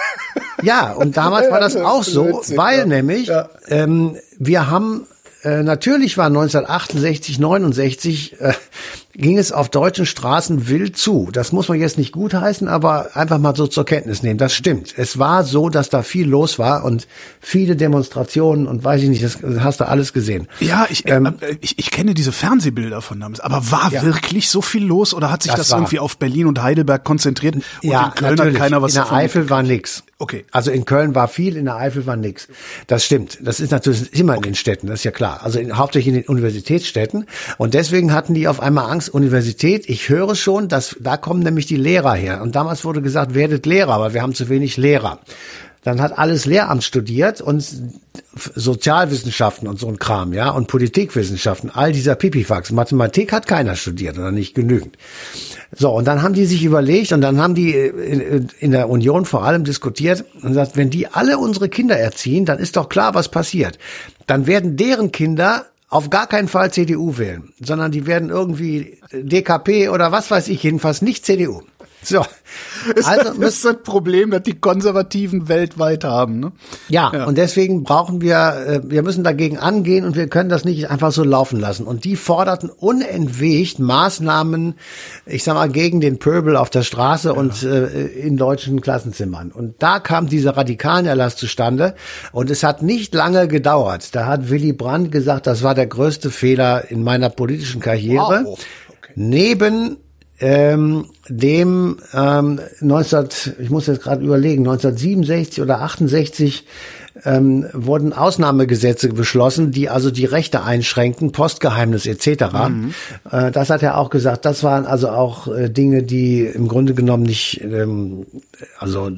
ja, 0.63 0.93
und 0.93 1.17
damals 1.17 1.51
war 1.51 1.61
das 1.61 1.77
auch 1.77 2.03
so, 2.03 2.43
weil 2.57 2.87
nämlich 2.87 3.29
ja. 3.29 3.49
ähm, 3.69 4.17
wir 4.39 4.69
haben 4.69 5.07
äh, 5.43 5.63
natürlich 5.63 6.19
war 6.19 6.27
1968, 6.27 7.39
69 7.39 8.41
äh, 8.41 8.53
ging 9.17 9.39
es 9.39 9.53
auf 9.53 9.71
deutschen 9.71 10.07
Straßen 10.07 10.69
wild 10.69 10.97
zu. 10.97 11.31
Das 11.33 11.53
muss 11.53 11.69
man 11.69 11.81
jetzt 11.81 11.99
nicht 11.99 12.13
gutheißen, 12.13 12.69
aber 12.69 13.17
einfach 13.17 13.39
mal 13.39 13.57
so 13.57 13.67
zur 13.67 13.85
Kenntnis 13.85 14.23
nehmen. 14.23 14.39
Das 14.39 14.55
stimmt. 14.55 14.95
Es 14.97 15.19
war 15.19 15.45
so, 15.45 15.69
dass 15.69 15.89
da 15.89 16.03
viel 16.03 16.29
los 16.29 16.59
war 16.59 16.85
und 16.85 17.07
viele 17.41 17.77
Demonstrationen 17.77 18.67
und 18.67 18.85
weiß 18.85 19.03
ich 19.03 19.09
nicht, 19.09 19.23
das 19.23 19.39
hast 19.61 19.81
du 19.81 19.89
alles 19.89 20.13
gesehen. 20.13 20.49
Ja, 20.61 20.87
ich, 20.91 21.09
ähm, 21.09 21.27
äh, 21.41 21.57
ich, 21.61 21.79
ich 21.79 21.91
kenne 21.91 22.15
diese 22.15 22.33
Fernsehbilder 22.33 23.01
von 23.03 23.21
damals. 23.21 23.41
Aber 23.41 23.71
war 23.71 23.91
ja. 23.93 24.03
wirklich 24.03 24.51
so 24.51 24.61
viel 24.61 24.85
los 24.85 25.15
oder 25.15 25.31
hat 25.31 25.43
sich 25.43 25.53
das, 25.53 25.69
das 25.69 25.71
irgendwie 25.71 25.99
auf 25.99 26.19
Berlin 26.19 26.47
und 26.47 26.63
Heidelberg 26.63 27.05
konzentriert 27.05 27.57
und 27.57 27.65
ja, 27.83 28.07
in 28.07 28.15
Köln 28.15 28.35
natürlich. 28.37 28.55
hat 28.55 28.63
keiner 28.63 28.83
was 28.83 28.95
In 28.95 29.03
der 29.03 29.13
Eifel 29.13 29.51
war 29.51 29.63
nix. 29.63 30.03
Okay. 30.19 30.47
Also 30.51 30.71
in 30.71 30.87
Köln 30.87 31.15
war 31.15 31.29
viel, 31.29 31.57
in 31.57 31.67
der 31.67 31.77
Eifel 31.77 32.07
war 32.07 32.17
nix. 32.17 32.49
Das 32.87 33.05
stimmt. 33.05 33.39
Das 33.43 33.61
ist 33.61 33.71
natürlich 33.71 34.19
immer 34.19 34.33
okay. 34.33 34.39
in 34.39 34.53
den 34.53 34.55
Städten, 34.55 34.87
das 34.87 35.01
ist 35.01 35.05
ja 35.05 35.11
klar. 35.11 35.41
Also 35.43 35.59
in, 35.59 35.77
hauptsächlich 35.77 36.15
in 36.15 36.23
den 36.23 36.29
Universitätsstädten. 36.29 37.27
Und 37.59 37.75
deswegen 37.75 38.15
hatten 38.15 38.33
die 38.33 38.49
auf 38.49 38.61
einmal 38.61 38.91
Angst, 38.91 39.06
Universität. 39.09 39.89
Ich 39.89 40.09
höre 40.09 40.35
schon, 40.35 40.69
dass 40.69 40.97
da 41.01 41.17
kommen 41.17 41.43
nämlich 41.43 41.67
die 41.67 41.77
Lehrer 41.77 42.15
her. 42.15 42.43
Und 42.43 42.55
damals 42.55 42.85
wurde 42.85 43.03
gesagt, 43.03 43.35
werdet 43.35 43.67
Lehrer, 43.67 43.93
aber 43.95 44.15
wir 44.15 44.23
haben 44.23 44.35
zu 44.35 44.49
wenig 44.49 44.77
Lehrer. 44.77 45.21
Dann 45.87 46.03
hat 46.03 46.19
alles 46.19 46.47
Lehramt 46.47 46.83
studiert 46.83 47.41
und 47.41 47.65
Sozialwissenschaften 48.57 49.69
und 49.69 49.79
so 49.79 49.87
ein 49.87 50.01
Kram, 50.01 50.33
ja, 50.33 50.51
und 50.51 50.67
Politikwissenschaften, 50.67 51.71
all 51.73 51.93
dieser 51.93 52.17
Pipifax. 52.17 52.73
Mathematik 52.73 53.33
hat 53.33 53.47
keiner 53.47 53.77
studiert 53.77 54.19
oder 54.19 54.33
nicht 54.33 54.57
genügend. 54.57 54.97
So, 55.71 55.93
und 55.93 56.07
dann 56.09 56.23
haben 56.23 56.35
die 56.35 56.47
sich 56.47 56.65
überlegt 56.65 57.13
und 57.13 57.21
dann 57.21 57.41
haben 57.41 57.55
die 57.55 57.73
in, 57.73 58.49
in 58.59 58.73
der 58.73 58.89
Union 58.91 59.27
vor 59.27 59.45
allem 59.45 59.63
diskutiert 59.63 60.25
und 60.43 60.49
gesagt, 60.49 60.77
wenn 60.77 60.91
die 60.91 61.07
alle 61.07 61.39
unsere 61.39 61.69
Kinder 61.69 61.97
erziehen, 61.97 62.47
dann 62.47 62.59
ist 62.59 62.77
doch 62.77 62.89
klar, 62.89 63.15
was 63.15 63.31
passiert. 63.31 63.79
Dann 64.27 64.49
werden 64.49 64.77
deren 64.77 65.13
Kinder 65.13 65.67
auf 65.97 66.11
gar 66.11 66.27
keinen 66.27 66.47
Fall 66.47 66.71
CDU 66.71 67.17
wählen, 67.17 67.55
sondern 67.59 67.91
die 67.91 68.07
werden 68.07 68.29
irgendwie 68.29 68.99
DKP 69.13 69.89
oder 69.89 70.13
was 70.13 70.31
weiß 70.31 70.49
ich, 70.49 70.63
jedenfalls 70.63 71.01
nicht 71.01 71.25
CDU. 71.25 71.63
So. 72.07 72.23
Also 73.05 73.25
das 73.25 73.39
ist 73.55 73.65
das 73.65 73.83
Problem, 73.83 74.31
das 74.31 74.43
die 74.43 74.59
Konservativen 74.61 75.49
weltweit 75.49 76.05
haben. 76.05 76.39
Ne? 76.39 76.53
Ja, 76.89 77.11
ja, 77.13 77.25
und 77.25 77.37
deswegen 77.37 77.83
brauchen 77.83 78.21
wir, 78.21 78.37
äh, 78.37 78.81
wir 78.85 79.03
müssen 79.03 79.25
dagegen 79.25 79.59
angehen 79.59 80.05
und 80.05 80.15
wir 80.15 80.29
können 80.29 80.49
das 80.49 80.65
nicht 80.65 80.89
einfach 80.89 81.11
so 81.11 81.25
laufen 81.25 81.59
lassen. 81.59 81.85
Und 81.85 82.05
die 82.05 82.15
forderten 82.15 82.71
unentwegt 82.71 83.81
Maßnahmen, 83.81 84.75
ich 85.27 85.43
sag 85.43 85.55
mal, 85.55 85.69
gegen 85.69 86.01
den 86.01 86.21
Pöbel 86.21 86.57
auf 86.57 86.71
der 86.71 86.83
Straße 86.83 87.29
ja. 87.31 87.35
und 87.35 87.65
äh, 87.65 88.07
in 88.07 88.37
deutschen 88.37 88.81
Klassenzimmern. 88.81 89.51
Und 89.51 89.75
da 89.81 89.99
kam 89.99 90.29
dieser 90.29 90.57
radikalen 90.57 91.07
Erlass 91.07 91.35
zustande. 91.35 91.97
Und 92.31 92.51
es 92.51 92.63
hat 92.63 92.83
nicht 92.83 93.15
lange 93.15 93.49
gedauert. 93.49 94.15
Da 94.15 94.27
hat 94.27 94.49
Willy 94.49 94.73
Brandt 94.73 95.11
gesagt, 95.11 95.49
das 95.49 95.65
war 95.65 95.75
der 95.75 95.89
größte 95.89 96.31
Fehler 96.31 96.89
in 96.89 97.03
meiner 97.03 97.31
politischen 97.31 97.81
Karriere. 97.81 98.43
Wow. 98.45 98.59
Okay. 98.99 99.13
Neben 99.17 99.97
ähm, 100.41 101.07
dem 101.29 101.99
ähm, 102.13 102.61
19, 102.81 103.55
ich 103.59 103.71
muss 103.71 103.87
jetzt 103.87 104.03
gerade 104.03 104.25
überlegen, 104.25 104.67
1967 104.67 105.63
oder 105.63 105.81
68 105.81 106.65
ähm, 107.25 107.67
wurden 107.73 108.13
Ausnahmegesetze 108.13 109.09
beschlossen, 109.09 109.71
die 109.71 109.89
also 109.89 110.11
die 110.11 110.27
Rechte 110.27 110.63
einschränken, 110.63 111.33
Postgeheimnis 111.33 112.07
etc. 112.07 112.45
Mhm. 112.69 112.95
Äh, 113.31 113.51
das 113.51 113.71
hat 113.71 113.83
er 113.83 113.97
auch 113.99 114.11
gesagt. 114.11 114.45
Das 114.45 114.63
waren 114.63 114.85
also 114.87 115.09
auch 115.09 115.49
äh, 115.49 115.71
Dinge, 115.71 116.03
die 116.03 116.41
im 116.41 116.69
Grunde 116.69 116.95
genommen 116.95 117.23
nicht, 117.23 117.63
ähm, 117.63 118.27
also 118.79 119.11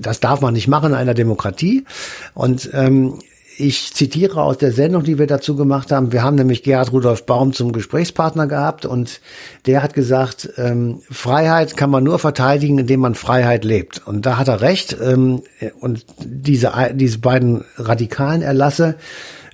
das 0.00 0.20
darf 0.20 0.40
man 0.40 0.54
nicht 0.54 0.68
machen 0.68 0.92
in 0.92 0.96
einer 0.96 1.14
Demokratie. 1.14 1.84
Und 2.34 2.70
ähm, 2.72 3.18
ich 3.58 3.92
zitiere 3.94 4.42
aus 4.42 4.58
der 4.58 4.72
Sendung, 4.72 5.04
die 5.04 5.18
wir 5.18 5.26
dazu 5.26 5.56
gemacht 5.56 5.92
haben. 5.92 6.12
Wir 6.12 6.22
haben 6.22 6.36
nämlich 6.36 6.62
Gerhard 6.62 6.92
Rudolf 6.92 7.26
Baum 7.26 7.52
zum 7.52 7.72
Gesprächspartner 7.72 8.46
gehabt 8.46 8.86
und 8.86 9.20
der 9.66 9.82
hat 9.82 9.94
gesagt, 9.94 10.48
ähm, 10.56 11.00
Freiheit 11.10 11.76
kann 11.76 11.90
man 11.90 12.04
nur 12.04 12.18
verteidigen, 12.18 12.78
indem 12.78 13.00
man 13.00 13.14
Freiheit 13.14 13.64
lebt. 13.64 14.06
Und 14.06 14.26
da 14.26 14.38
hat 14.38 14.48
er 14.48 14.60
recht. 14.60 14.96
Ähm, 15.02 15.42
und 15.80 16.04
diese, 16.18 16.72
diese 16.94 17.18
beiden 17.18 17.64
radikalen 17.76 18.42
Erlasse, 18.42 18.96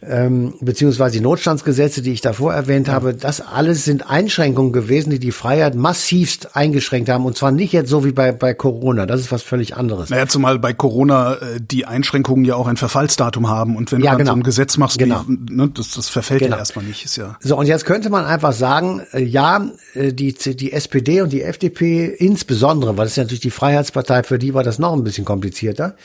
ähm, 0.09 0.55
beziehungsweise 0.61 1.19
die 1.19 1.21
Notstandsgesetze, 1.21 2.03
die 2.03 2.13
ich 2.13 2.21
davor 2.21 2.55
erwähnt 2.55 2.89
ja. 2.89 2.95
habe, 2.95 3.15
das 3.15 3.41
alles 3.41 3.85
sind 3.85 4.09
Einschränkungen 4.09 4.73
gewesen, 4.73 5.11
die 5.11 5.19
die 5.19 5.33
Freiheit 5.33 5.75
massivst 5.75 6.57
eingeschränkt 6.57 7.09
haben. 7.09 7.27
Und 7.27 7.37
zwar 7.37 7.51
nicht 7.51 7.73
jetzt 7.73 7.91
so 7.91 8.05
wie 8.05 8.13
bei, 8.13 8.33
bei 8.33 8.55
Corona. 8.55 9.07
Das 9.07 9.21
ist 9.21 9.31
was 9.31 9.43
völlig 9.43 9.77
anderes. 9.77 10.11
Naja, 10.11 10.27
zumal 10.27 10.59
bei 10.59 10.73
Corona 10.73 11.35
äh, 11.35 11.61
die 11.61 11.85
Einschränkungen 11.85 12.45
ja 12.45 12.55
auch 12.55 12.67
ein 12.67 12.77
Verfallsdatum 12.77 13.49
haben. 13.49 13.77
Und 13.77 13.93
wenn 13.93 14.01
ja, 14.01 14.13
du 14.13 14.19
dann 14.19 14.19
genau. 14.19 14.33
so 14.33 14.37
ein 14.39 14.43
Gesetz 14.43 14.79
machst, 14.79 14.99
genau. 14.99 15.25
die, 15.29 15.55
ne, 15.55 15.69
das, 15.69 15.93
das 15.93 16.09
verfällt 16.09 16.41
genau. 16.41 16.57
ja 16.57 16.61
erstmal 16.61 16.85
nicht. 16.85 17.05
Ist 17.05 17.17
ja 17.17 17.37
so, 17.41 17.57
und 17.57 17.67
jetzt 17.67 17.85
könnte 17.85 18.11
man 18.11 18.25
einfach 18.25 18.53
sagen, 18.53 19.03
äh, 19.13 19.23
ja, 19.23 19.69
äh, 19.95 20.13
die, 20.13 20.33
die 20.33 20.73
SPD 20.73 21.21
und 21.21 21.33
die 21.33 21.43
FDP 21.43 22.07
insbesondere, 22.07 22.97
weil 22.97 23.05
das 23.05 23.13
ist 23.13 23.17
ja 23.17 23.23
natürlich 23.25 23.41
die 23.41 23.51
Freiheitspartei, 23.51 24.23
für 24.23 24.39
die 24.39 24.55
war 24.55 24.63
das 24.63 24.79
noch 24.79 24.93
ein 24.93 25.05
bisschen 25.05 25.25
komplizierter, 25.25 25.97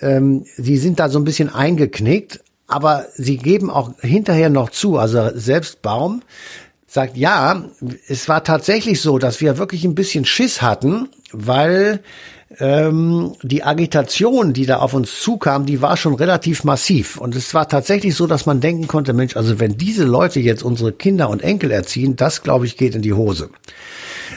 ähm, 0.00 0.44
die 0.58 0.76
sind 0.76 1.00
da 1.00 1.08
so 1.08 1.18
ein 1.18 1.24
bisschen 1.24 1.48
eingeknickt 1.48 2.40
aber 2.66 3.06
sie 3.14 3.36
geben 3.36 3.70
auch 3.70 3.92
hinterher 4.00 4.50
noch 4.50 4.70
zu, 4.70 4.98
also 4.98 5.30
selbst 5.34 5.82
Baum 5.82 6.22
sagt, 6.86 7.16
ja, 7.16 7.64
es 8.08 8.28
war 8.28 8.42
tatsächlich 8.42 9.00
so, 9.00 9.18
dass 9.18 9.40
wir 9.40 9.58
wirklich 9.58 9.84
ein 9.84 9.94
bisschen 9.94 10.24
Schiss 10.24 10.62
hatten, 10.62 11.08
weil 11.30 12.00
ähm, 12.58 13.34
die 13.42 13.64
Agitation, 13.64 14.52
die 14.52 14.66
da 14.66 14.78
auf 14.78 14.94
uns 14.94 15.20
zukam, 15.20 15.66
die 15.66 15.82
war 15.82 15.96
schon 15.96 16.14
relativ 16.14 16.64
massiv. 16.64 17.18
Und 17.18 17.34
es 17.34 17.52
war 17.54 17.68
tatsächlich 17.68 18.14
so, 18.14 18.26
dass 18.26 18.46
man 18.46 18.60
denken 18.60 18.86
konnte, 18.86 19.12
Mensch, 19.12 19.36
also 19.36 19.58
wenn 19.58 19.76
diese 19.76 20.04
Leute 20.04 20.40
jetzt 20.40 20.62
unsere 20.62 20.92
Kinder 20.92 21.28
und 21.28 21.42
Enkel 21.42 21.70
erziehen, 21.70 22.16
das, 22.16 22.42
glaube 22.42 22.66
ich, 22.66 22.76
geht 22.76 22.94
in 22.94 23.02
die 23.02 23.12
Hose. 23.12 23.50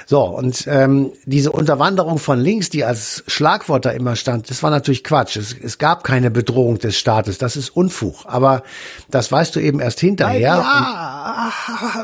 So, 0.06 0.23
und 0.23 0.65
ähm, 0.67 1.12
diese 1.25 1.52
Unterwanderung 1.52 2.17
von 2.17 2.39
links, 2.39 2.69
die 2.69 2.84
als 2.84 3.23
Schlagwort 3.28 3.86
da 3.86 3.91
immer 3.91 4.15
stand, 4.15 4.49
das 4.49 4.63
war 4.63 4.69
natürlich 4.69 5.04
Quatsch. 5.04 5.38
Es, 5.38 5.56
es 5.62 5.78
gab 5.78 6.04
keine 6.04 6.32
Bedrohung 6.32 6.80
des 6.80 6.97
Staates, 6.97 7.38
das 7.38 7.56
ist 7.56 7.69
Unfug. 7.69 8.25
Aber 8.25 8.63
das 9.10 9.32
weißt 9.32 9.56
du 9.56 9.60
eben 9.60 9.80
erst 9.80 9.99
hinterher. 9.99 10.39
Ja, 10.39 11.52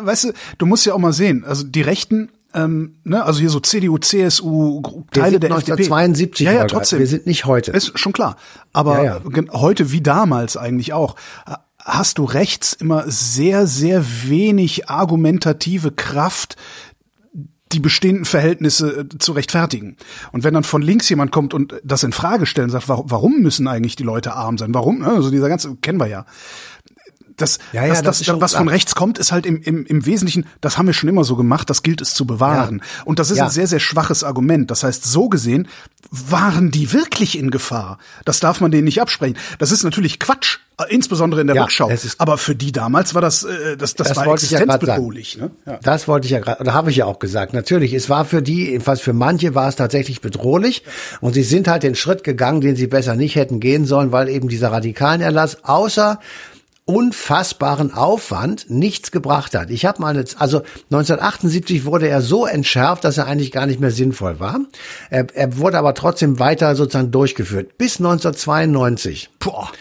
weißt 0.03 0.25
du, 0.25 0.33
du 0.57 0.65
musst 0.65 0.85
ja 0.85 0.93
auch 0.93 0.99
mal 0.99 1.13
sehen, 1.13 1.43
also 1.45 1.63
die 1.63 1.81
Rechten 1.81 2.29
ähm, 2.53 2.95
ne, 3.03 3.23
also 3.23 3.41
hier 3.41 3.49
so 3.49 3.59
CDU, 3.59 3.97
CSU, 3.97 4.81
Teile 5.11 5.41
der 5.41 5.51
1972 5.51 6.47
FDP. 6.47 6.55
Ja, 6.55 6.61
ja, 6.61 6.67
trotzdem. 6.67 6.99
Wir 6.99 7.07
sind 7.07 7.27
nicht 7.27 7.43
heute. 7.43 7.71
Ist 7.71 7.99
schon 7.99 8.13
klar. 8.13 8.37
Aber 8.71 9.03
ja, 9.03 9.19
ja. 9.25 9.43
heute 9.51 9.91
wie 9.91 9.99
damals 9.99 10.55
eigentlich 10.55 10.93
auch 10.93 11.15
hast 11.85 12.17
du 12.17 12.25
rechts 12.25 12.73
immer 12.73 13.03
sehr, 13.07 13.67
sehr 13.67 14.03
wenig 14.23 14.89
argumentative 14.89 15.91
Kraft, 15.91 16.57
die 17.71 17.79
bestehenden 17.79 18.25
Verhältnisse 18.25 19.01
äh, 19.01 19.17
zu 19.17 19.31
rechtfertigen. 19.31 19.97
Und 20.31 20.43
wenn 20.43 20.53
dann 20.53 20.63
von 20.63 20.81
links 20.81 21.09
jemand 21.09 21.31
kommt 21.31 21.53
und 21.53 21.75
das 21.83 22.03
in 22.03 22.11
Frage 22.11 22.45
stellt 22.45 22.65
und 22.65 22.71
sagt, 22.71 22.87
warum 22.87 23.41
müssen 23.41 23.67
eigentlich 23.67 23.95
die 23.95 24.03
Leute 24.03 24.33
arm 24.33 24.57
sein? 24.57 24.73
Warum? 24.73 25.03
Also 25.03 25.31
dieser 25.31 25.49
ganze, 25.49 25.75
kennen 25.77 25.99
wir 25.99 26.07
ja 26.07 26.25
das, 27.37 27.59
ja, 27.73 27.83
ja, 27.85 27.89
das, 27.89 28.01
das, 28.01 28.19
das 28.19 28.41
was 28.41 28.53
von 28.53 28.67
rechts 28.67 28.95
kommt, 28.95 29.17
ist 29.17 29.31
halt 29.31 29.45
im, 29.45 29.61
im, 29.61 29.85
im 29.85 30.05
Wesentlichen, 30.05 30.45
das 30.61 30.77
haben 30.77 30.87
wir 30.87 30.93
schon 30.93 31.09
immer 31.09 31.23
so 31.23 31.35
gemacht, 31.35 31.69
das 31.69 31.83
gilt 31.83 32.01
es 32.01 32.13
zu 32.13 32.25
bewahren. 32.25 32.81
Ja. 32.81 33.03
Und 33.05 33.19
das 33.19 33.31
ist 33.31 33.39
ein 33.39 33.49
sehr, 33.49 33.67
sehr 33.67 33.79
schwaches 33.79 34.23
Argument. 34.23 34.71
Das 34.71 34.83
heißt, 34.83 35.03
so 35.03 35.29
gesehen 35.29 35.67
waren 36.11 36.71
die 36.71 36.93
wirklich 36.93 37.37
in 37.37 37.51
Gefahr. 37.51 37.97
Das 38.23 38.39
darf 38.39 38.61
man 38.61 38.71
denen 38.71 38.85
nicht 38.85 39.01
absprechen. 39.01 39.37
Das 39.59 39.71
ist 39.71 39.83
natürlich 39.83 40.19
Quatsch, 40.19 40.59
insbesondere 40.89 41.41
in 41.41 41.47
der 41.47 41.61
Rückschau. 41.61 41.91
Aber 42.17 42.37
für 42.37 42.55
die 42.55 42.71
damals 42.71 43.13
war 43.13 43.21
das, 43.21 43.43
äh, 43.43 43.75
das, 43.77 43.95
das, 43.95 44.09
das 44.09 44.17
war 44.17 44.27
existenzbedrohlich. 44.27 45.37
Ne? 45.37 45.51
Ja. 45.65 45.79
Das 45.81 46.07
wollte 46.07 46.25
ich 46.25 46.31
ja 46.31 46.39
gerade, 46.39 46.61
oder 46.61 46.73
habe 46.73 46.91
ich 46.91 46.97
ja 46.97 47.05
auch 47.05 47.19
gesagt. 47.19 47.53
Natürlich, 47.53 47.93
es 47.93 48.09
war 48.09 48.25
für 48.25 48.41
die, 48.41 48.69
jedenfalls 48.71 49.01
für 49.01 49.13
manche 49.13 49.55
war 49.55 49.67
es 49.67 49.75
tatsächlich 49.75 50.21
bedrohlich. 50.21 50.83
Und 51.21 51.33
sie 51.33 51.43
sind 51.43 51.67
halt 51.67 51.83
den 51.83 51.95
Schritt 51.95 52.23
gegangen, 52.23 52.61
den 52.61 52.75
sie 52.75 52.87
besser 52.87 53.15
nicht 53.15 53.35
hätten 53.35 53.59
gehen 53.59 53.85
sollen, 53.85 54.11
weil 54.11 54.29
eben 54.29 54.47
dieser 54.47 54.71
radikalen 54.71 55.21
Erlass, 55.21 55.63
außer 55.63 56.19
unfassbaren 56.85 57.93
Aufwand 57.93 58.69
nichts 58.69 59.11
gebracht 59.11 59.55
hat. 59.55 59.71
Ich 59.71 59.85
habe 59.85 60.01
mal, 60.01 60.09
eine, 60.09 60.25
also 60.37 60.59
1978 60.91 61.85
wurde 61.85 62.07
er 62.07 62.21
so 62.21 62.45
entschärft, 62.45 63.03
dass 63.03 63.17
er 63.17 63.25
eigentlich 63.25 63.51
gar 63.51 63.65
nicht 63.65 63.79
mehr 63.79 63.91
sinnvoll 63.91 64.39
war. 64.39 64.59
Er, 65.09 65.27
er 65.33 65.57
wurde 65.57 65.79
aber 65.79 65.95
trotzdem 65.95 66.39
weiter 66.39 66.75
sozusagen 66.75 67.11
durchgeführt. 67.11 67.77
Bis 67.77 67.97
1992. 67.97 69.29
Boah. 69.39 69.71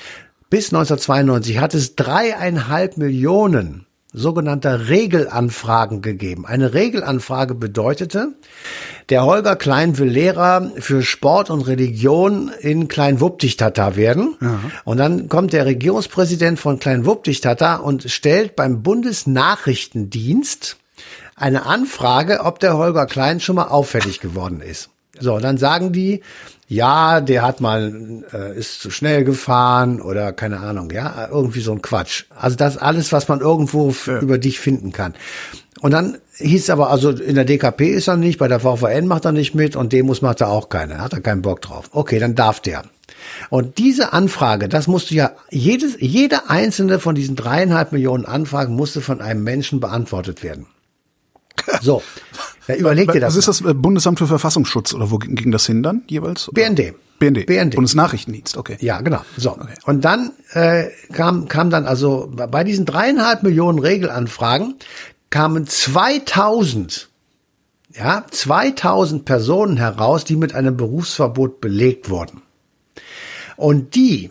Bis 0.49 0.67
1992 0.73 1.59
hat 1.59 1.75
es 1.75 1.95
dreieinhalb 1.97 2.97
Millionen 2.97 3.87
sogenannter 4.15 4.89
Regelanfragen 4.89 6.01
gegeben. 6.01 6.47
Eine 6.47 6.73
Regelanfrage 6.73 7.55
bedeutete, 7.55 8.29
der 9.11 9.25
Holger 9.25 9.57
Klein 9.57 9.99
will 9.99 10.09
Lehrer 10.09 10.71
für 10.79 11.03
Sport 11.03 11.51
und 11.51 11.63
Religion 11.63 12.51
in 12.61 12.87
Kleinwuppdichtata 12.89 13.97
werden. 13.97 14.37
Ja. 14.41 14.61
Und 14.85 14.99
dann 14.99 15.29
kommt 15.29 15.53
der 15.53 15.67
Regierungspräsident 15.67 16.61
von 16.61 16.79
Kleinwuppdichtata 16.79 17.75
und 17.77 18.11
stellt 18.11 18.55
beim 18.57 18.83
Bundesnachrichtendienst 18.83 20.77
eine 21.35 21.67
Anfrage, 21.67 22.41
ob 22.41 22.61
der 22.61 22.79
Holger 22.79 23.07
Klein 23.07 23.41
schon 23.41 23.57
mal 23.57 23.67
auffällig 23.67 24.21
geworden 24.21 24.61
ist. 24.61 24.91
So, 25.21 25.39
dann 25.39 25.59
sagen 25.59 25.93
die, 25.93 26.23
ja, 26.67 27.21
der 27.21 27.43
hat 27.43 27.61
mal, 27.61 28.25
äh, 28.33 28.59
ist 28.59 28.81
zu 28.81 28.91
schnell 28.91 29.25
gefahren 29.25 30.01
oder 30.01 30.33
keine 30.33 30.61
Ahnung, 30.61 30.91
ja, 30.91 31.29
irgendwie 31.31 31.61
so 31.61 31.73
ein 31.73 31.83
Quatsch. 31.83 32.25
Also 32.35 32.57
das 32.57 32.79
alles, 32.79 33.13
was 33.13 33.29
man 33.29 33.41
irgendwo 33.41 33.95
ja. 34.07 34.21
über 34.21 34.39
dich 34.39 34.59
finden 34.59 34.93
kann. 34.93 35.15
Und 35.81 35.91
dann 35.91 36.19
hieß 36.39 36.63
es 36.63 36.71
aber, 36.71 36.91
also 36.91 37.11
in 37.11 37.35
der 37.35 37.45
DKP 37.45 37.91
ist 37.91 38.09
er 38.09 38.17
nicht, 38.17 38.39
bei 38.39 38.49
der 38.49 38.61
VVN 38.61 39.07
macht 39.07 39.27
er 39.27 39.33
nicht 39.33 39.55
mit 39.55 39.77
und 39.77 39.93
Demos 39.93 40.23
macht 40.23 40.41
er 40.41 40.49
auch 40.49 40.69
keine, 40.69 40.99
hat 40.99 41.13
er 41.13 41.21
keinen 41.21 41.43
Bock 41.43 41.61
drauf. 41.61 41.91
Okay, 41.93 42.19
dann 42.19 42.35
darf 42.35 42.61
der. 42.61 42.85
Und 43.51 43.79
diese 43.79 44.13
Anfrage, 44.13 44.69
das 44.69 44.87
musste 44.87 45.15
ja, 45.15 45.33
jedes, 45.51 45.97
jede 46.01 46.49
einzelne 46.49 46.99
von 46.99 47.15
diesen 47.15 47.37
dreieinhalb 47.37 47.93
Millionen 47.93 48.25
Anfragen 48.25 48.75
musste 48.75 49.01
von 49.01 49.21
einem 49.21 49.45
Menschen 49.45 49.81
beantwortet 49.81 50.43
werden. 50.43 50.67
So, 51.81 52.03
ja, 52.69 52.77
überleg 52.77 53.13
dir 53.13 53.21
das. 53.21 53.37
Was 53.37 53.37
ist 53.37 53.49
das 53.49 53.61
äh, 53.61 53.75
Bundesamt 53.75 54.19
für 54.19 54.27
Verfassungsschutz 54.27 54.95
oder 54.95 55.11
wo 55.11 55.19
ging 55.19 55.51
das 55.51 55.67
hin 55.67 55.83
dann 55.83 56.03
jeweils? 56.09 56.51
BND. 56.53 56.95
BND. 57.19 57.47
BND. 57.47 57.75
Bundesnachrichtendienst, 57.77 58.57
okay. 58.57 58.77
Ja, 58.81 59.01
genau. 59.01 59.21
So. 59.37 59.53
Okay. 59.53 59.75
Und 59.85 60.05
dann 60.05 60.33
äh, 60.53 60.87
kam, 61.13 61.49
kam 61.49 61.71
dann 61.71 61.87
also 61.87 62.31
bei 62.31 62.65
diesen 62.65 62.87
dreieinhalb 62.87 63.43
Millionen 63.43 63.79
Regelanfragen 63.79 64.75
kamen 65.31 65.67
2000, 65.67 67.09
ja, 67.93 68.25
2000 68.31 69.25
Personen 69.25 69.77
heraus, 69.77 70.25
die 70.25 70.37
mit 70.37 70.55
einem 70.55 70.77
Berufsverbot 70.77 71.61
belegt 71.61 72.09
wurden. 72.09 72.43
Und 73.57 73.97
die 73.97 74.31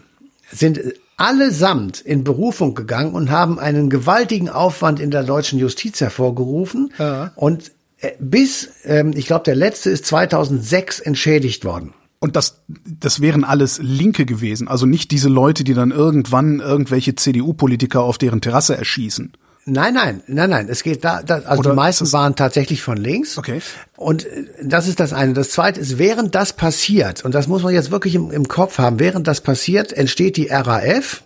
sind 0.49 0.79
allesamt 1.17 1.99
in 1.99 2.23
Berufung 2.23 2.73
gegangen 2.73 3.13
und 3.13 3.31
haben 3.31 3.59
einen 3.59 3.89
gewaltigen 3.89 4.47
Aufwand 4.47 5.01
in 5.01 5.11
der 5.11 5.23
deutschen 5.23 5.59
Justiz 5.59 5.99
hervorgerufen. 5.99 6.93
Ja. 6.97 7.33
Und 7.35 7.72
bis, 8.19 8.69
ähm, 8.83 9.13
ich 9.15 9.27
glaube, 9.27 9.43
der 9.43 9.55
letzte 9.55 9.89
ist 9.89 10.05
2006 10.05 10.99
entschädigt 10.99 11.65
worden. 11.65 11.93
Und 12.19 12.37
das, 12.37 12.61
das 12.85 13.19
wären 13.19 13.43
alles 13.43 13.79
Linke 13.81 14.25
gewesen, 14.25 14.69
also 14.69 14.85
nicht 14.85 15.11
diese 15.11 15.27
Leute, 15.27 15.65
die 15.65 15.73
dann 15.73 15.91
irgendwann 15.91 16.61
irgendwelche 16.61 17.15
CDU-Politiker 17.15 18.01
auf 18.01 18.17
deren 18.17 18.39
Terrasse 18.39 18.77
erschießen. 18.77 19.33
Nein, 19.65 19.93
nein, 19.93 20.23
nein, 20.27 20.49
nein. 20.49 20.67
Es 20.69 20.83
geht 20.83 21.03
da, 21.03 21.21
da 21.21 21.39
also 21.39 21.59
Oder 21.59 21.71
die 21.71 21.75
meisten 21.75 22.13
waren 22.13 22.37
tatsächlich 22.37 22.81
von 22.81 22.95
links. 22.95 23.37
Okay. 23.37 23.59
Und 23.97 24.25
äh, 24.25 24.45
das 24.63 24.87
ist 24.87 25.01
das 25.01 25.11
eine. 25.11 25.33
Das 25.33 25.49
zweite 25.49 25.81
ist, 25.81 25.97
während 25.97 26.33
das 26.33 26.53
passiert, 26.53 27.25
und 27.25 27.35
das 27.35 27.47
muss 27.47 27.61
man 27.61 27.73
jetzt 27.73 27.91
wirklich 27.91 28.15
im, 28.15 28.31
im 28.31 28.47
Kopf 28.47 28.77
haben, 28.77 28.99
während 28.99 29.27
das 29.27 29.41
passiert, 29.41 29.91
entsteht 29.91 30.37
die 30.37 30.47
RAF, 30.47 31.25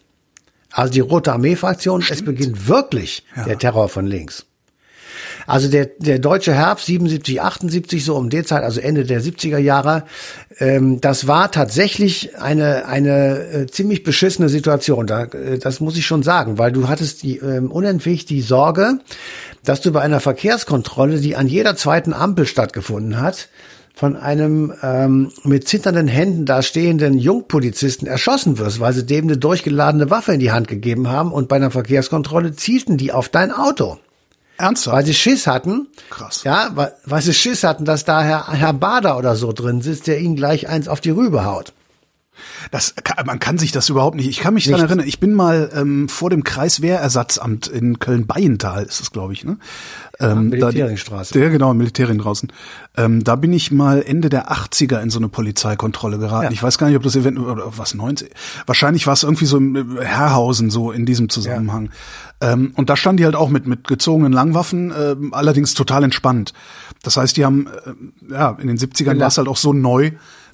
also 0.71 0.91
die 0.91 0.99
Rote 0.99 1.31
Armee-Fraktion. 1.31 2.03
Es 2.09 2.23
beginnt 2.23 2.67
wirklich 2.67 3.23
ja. 3.35 3.43
der 3.43 3.59
Terror 3.59 3.87
von 3.87 4.07
links. 4.07 4.46
Also 5.45 5.69
der, 5.69 5.85
der 5.97 6.19
deutsche 6.19 6.53
Herbst 6.53 6.85
77, 6.85 7.41
78, 7.41 8.03
so 8.03 8.15
um 8.15 8.29
die 8.29 8.43
Zeit, 8.43 8.63
also 8.63 8.79
Ende 8.79 9.03
der 9.03 9.21
70er 9.21 9.57
Jahre, 9.57 10.03
ähm, 10.59 11.01
das 11.01 11.27
war 11.27 11.51
tatsächlich 11.51 12.37
eine, 12.37 12.85
eine 12.87 13.39
äh, 13.39 13.67
ziemlich 13.67 14.03
beschissene 14.03 14.49
Situation. 14.49 15.07
Da, 15.07 15.23
äh, 15.23 15.57
das 15.59 15.79
muss 15.79 15.97
ich 15.97 16.05
schon 16.05 16.23
sagen, 16.23 16.57
weil 16.57 16.71
du 16.71 16.87
hattest 16.87 17.23
die, 17.23 17.37
ähm, 17.37 17.71
unentwegt 17.71 18.29
die 18.29 18.41
Sorge, 18.41 18.99
dass 19.63 19.81
du 19.81 19.91
bei 19.91 20.01
einer 20.01 20.19
Verkehrskontrolle, 20.19 21.19
die 21.19 21.35
an 21.35 21.47
jeder 21.47 21.75
zweiten 21.75 22.13
Ampel 22.13 22.45
stattgefunden 22.45 23.19
hat, 23.19 23.49
von 23.97 24.15
einem 24.15 24.73
ähm, 24.83 25.31
mit 25.43 25.67
zitternden 25.67 26.07
Händen 26.07 26.45
da 26.45 26.61
stehenden 26.61 27.17
Jungpolizisten 27.17 28.07
erschossen 28.07 28.59
wirst, 28.59 28.79
weil 28.79 28.93
sie 28.93 29.05
dem 29.05 29.25
eine 29.25 29.37
durchgeladene 29.37 30.11
Waffe 30.11 30.33
in 30.33 30.39
die 30.39 30.51
Hand 30.51 30.67
gegeben 30.67 31.09
haben 31.09 31.31
und 31.31 31.47
bei 31.47 31.55
einer 31.55 31.71
Verkehrskontrolle 31.71 32.55
zielten 32.55 32.97
die 32.97 33.11
auf 33.11 33.29
dein 33.29 33.51
Auto. 33.51 33.97
Ernsthaft? 34.57 34.95
Weil 34.95 35.05
sie 35.05 35.13
Schiss 35.13 35.47
hatten. 35.47 35.87
Krass. 36.09 36.43
Ja, 36.43 36.71
weil, 36.73 36.93
weil 37.05 37.21
sie 37.21 37.33
Schiss 37.33 37.63
hatten, 37.63 37.85
dass 37.85 38.05
da 38.05 38.21
Herr, 38.21 38.51
Herr 38.51 38.73
Bader 38.73 39.17
oder 39.17 39.35
so 39.35 39.53
drin 39.53 39.81
sitzt, 39.81 40.07
der 40.07 40.19
ihnen 40.19 40.35
gleich 40.35 40.67
eins 40.67 40.87
auf 40.87 41.01
die 41.01 41.11
Rübe 41.11 41.45
haut. 41.45 41.73
Das, 42.71 42.95
man 43.25 43.39
kann 43.39 43.57
sich 43.57 43.71
das 43.71 43.89
überhaupt 43.89 44.15
nicht. 44.15 44.27
Ich 44.27 44.39
kann 44.39 44.53
mich 44.53 44.65
daran 44.65 44.87
erinnern, 44.87 45.07
ich 45.07 45.19
bin 45.19 45.33
mal 45.33 45.69
ähm, 45.73 46.09
vor 46.09 46.29
dem 46.29 46.43
Kreiswehrersatzamt 46.43 47.67
in 47.67 47.99
Köln-Beienthal, 47.99 48.83
ist 48.83 49.01
es, 49.01 49.11
glaube 49.11 49.33
ich, 49.33 49.43
ne? 49.43 49.57
Ja, 50.19 50.31
ähm. 50.31 50.49
Ja, 51.39 51.49
genau, 51.49 51.73
Militärien 51.73 52.17
draußen. 52.17 52.51
Ähm, 52.95 53.23
da 53.23 53.35
bin 53.35 53.53
ich 53.53 53.71
mal 53.71 54.01
Ende 54.01 54.29
der 54.29 54.51
80er 54.51 55.01
in 55.01 55.09
so 55.09 55.19
eine 55.19 55.29
Polizeikontrolle 55.29 56.17
geraten. 56.17 56.45
Ja. 56.45 56.51
Ich 56.51 56.63
weiß 56.63 56.77
gar 56.77 56.87
nicht, 56.87 56.95
ob 56.95 57.03
das 57.03 57.15
Event 57.15 57.37
oder 57.39 57.77
was 57.77 57.93
90. 57.93 58.31
Wahrscheinlich 58.65 59.05
war 59.05 59.13
es 59.13 59.23
irgendwie 59.23 59.45
so 59.45 59.57
im 59.57 59.99
Herrhausen 59.99 60.69
so 60.69 60.91
in 60.91 61.05
diesem 61.05 61.29
Zusammenhang. 61.29 61.89
Ja. 62.41 62.53
Ähm, 62.53 62.71
und 62.75 62.89
da 62.89 62.95
standen 62.95 63.17
die 63.17 63.25
halt 63.25 63.35
auch 63.35 63.49
mit 63.49 63.67
mit 63.67 63.87
gezogenen 63.87 64.31
Langwaffen, 64.31 64.91
äh, 64.91 65.15
allerdings 65.31 65.73
total 65.73 66.03
entspannt. 66.03 66.53
Das 67.03 67.17
heißt, 67.17 67.37
die 67.37 67.45
haben 67.45 67.67
äh, 67.67 68.33
ja 68.33 68.57
in 68.59 68.67
den 68.67 68.77
70ern 68.77 69.19
war 69.19 69.27
es 69.27 69.37
halt 69.37 69.47
auch 69.47 69.57
so 69.57 69.73
neu, 69.73 70.11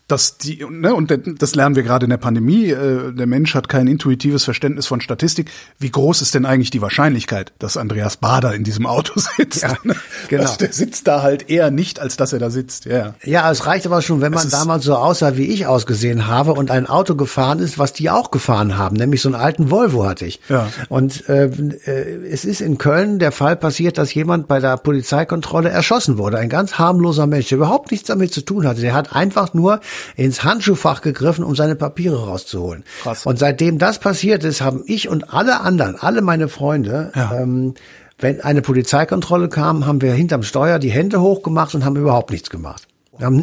dass 0.08 0.38
die, 0.38 0.66
ne, 0.70 0.94
und 0.94 1.14
das 1.42 1.56
lernen 1.56 1.78
wir 1.78 1.84
gerade 1.84 2.06
in 2.06 2.10
der 2.10 2.18
Pandemie, 2.18 2.70
äh, 2.70 3.14
der 3.14 3.26
Mensch 3.26 3.56
hat 3.56 3.70
kein 3.70 3.88
intuitives 3.88 4.44
Verständnis 4.44 4.86
von 4.86 5.00
Statistik. 5.00 5.50
Wie 5.80 5.90
groß 5.90 6.22
ist 6.22 6.36
denn 6.36 6.46
eigentlich 6.46 6.72
die 6.72 6.82
Wahrscheinlichkeit, 6.82 7.54
dass 7.60 7.78
Andreas 7.78 8.18
Bader 8.18 8.54
in 8.54 8.66
diesem 8.66 8.86
Auto 8.86 9.14
sitzt? 9.38 9.64
Ja, 9.64 9.78
genau. 10.28 10.44
Also 10.44 10.58
der 10.58 10.74
sitzt 10.74 11.08
da 11.08 11.22
halt 11.22 11.50
eher 11.50 11.72
nicht, 11.72 12.02
als 12.02 12.18
dass 12.18 12.34
er 12.34 12.40
da 12.40 12.50
sitzt. 12.50 12.84
Ja, 12.86 13.16
ja 13.24 13.50
es 13.50 13.66
reicht 13.66 13.86
aber 13.86 14.02
schon, 14.02 14.20
wenn 14.20 14.34
man 14.34 14.50
damals 14.50 14.84
so 14.84 14.96
aussah, 14.96 15.38
wie 15.38 15.48
ich 15.48 15.68
ausgesehen 15.68 16.28
habe 16.28 16.54
und 16.54 16.70
ein 16.70 16.86
Auto 16.86 17.16
gefahren 17.16 17.60
ist, 17.60 17.80
was 17.80 17.94
die 17.94 18.10
auch 18.10 18.30
gefahren 18.30 18.78
haben, 18.78 18.98
nämlich 18.98 19.22
so 19.22 19.30
einen 19.30 19.36
alten 19.36 19.72
Volvo 19.72 20.06
hatte 20.06 20.26
ich. 20.26 20.42
Ja. 20.50 20.68
Und 20.90 21.30
äh, 21.30 21.46
äh, 21.46 22.28
es 22.30 22.44
ist 22.44 22.60
in 22.60 22.78
Köln 22.78 23.20
der 23.20 23.32
Fall 23.32 23.56
passiert, 23.56 23.98
dass 23.98 24.14
jemand 24.14 24.50
bei 24.50 24.60
der 24.60 24.76
Polizeikontrolle 24.76 25.70
erschossen 25.70 26.18
wurde. 26.18 26.40
Ein 26.40 26.50
ganz 26.50 26.78
harmloser 26.78 27.26
Mensch, 27.26 27.48
der 27.48 27.58
überhaupt 27.58 27.92
nichts 27.92 28.08
damit 28.08 28.34
zu 28.34 28.42
tun 28.42 28.68
hatte. 28.68 28.82
Der 28.82 28.94
hat 28.94 29.16
einfach 29.16 29.54
nur 29.54 29.80
ins 30.16 30.44
Handschuhfach 30.44 31.02
gegriffen, 31.02 31.44
um 31.44 31.56
seine 31.56 31.76
Papiere 31.76 32.26
rauszuholen. 32.26 32.84
Krass. 33.02 33.26
Und 33.26 33.40
seitdem 33.40 33.78
das 33.78 34.00
passiert 34.00 34.44
ist, 34.44 34.62
haben 34.62 34.84
ich 34.86 35.10
und 35.10 35.34
alle 35.34 35.62
anderen, 35.62 35.96
alle 35.96 36.22
meine 36.22 36.48
Freunde, 36.48 37.12
ja. 37.16 37.40
ähm, 37.40 37.74
wenn 38.20 38.42
eine 38.42 38.62
Polizeikontrolle 38.62 39.50
kam, 39.50 39.86
haben 39.86 40.02
wir 40.02 40.14
hinterm 40.14 40.44
Steuer 40.44 40.80
die 40.80 40.92
Hände 40.92 41.22
hochgemacht 41.22 41.76
und 41.76 41.84
haben 41.84 41.96
überhaupt 41.96 42.32
nichts 42.32 42.50
gemacht. 42.50 42.88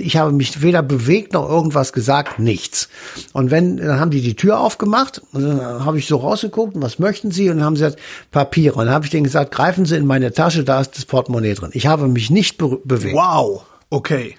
Ich 0.01 0.17
habe 0.17 0.33
mich 0.33 0.63
weder 0.63 0.83
bewegt 0.83 1.33
noch 1.33 1.49
irgendwas 1.49 1.93
gesagt, 1.93 2.41
nichts. 2.41 2.89
Und 3.33 3.53
wenn, 3.53 3.77
dann 3.77 4.01
haben 4.01 4.11
die 4.11 4.21
die 4.21 4.35
Tür 4.35 4.59
aufgemacht 4.59 5.23
und 5.33 5.43
dann 5.45 5.85
habe 5.85 5.97
ich 5.99 6.09
so 6.09 6.17
rausgeguckt, 6.17 6.73
was 6.77 6.99
möchten 6.99 7.31
Sie? 7.31 7.49
Und 7.49 7.59
dann 7.59 7.67
haben 7.67 7.77
sie 7.77 7.85
gesagt, 7.85 8.03
Papiere. 8.33 8.75
Und 8.75 8.87
dann 8.87 8.95
habe 8.95 9.05
ich 9.05 9.13
denen 9.13 9.25
gesagt, 9.25 9.53
greifen 9.53 9.85
Sie 9.87 9.97
in 9.97 10.07
meine 10.07 10.33
Tasche, 10.33 10.65
da 10.65 10.81
ist 10.81 10.97
das 10.97 11.05
Portemonnaie 11.05 11.55
drin. 11.55 11.71
Ich 11.73 11.87
habe 11.87 12.09
mich 12.09 12.31
nicht 12.31 12.59
be 12.59 12.81
bewegt. 12.85 13.15
Wow, 13.15 13.65
okay. 13.91 14.35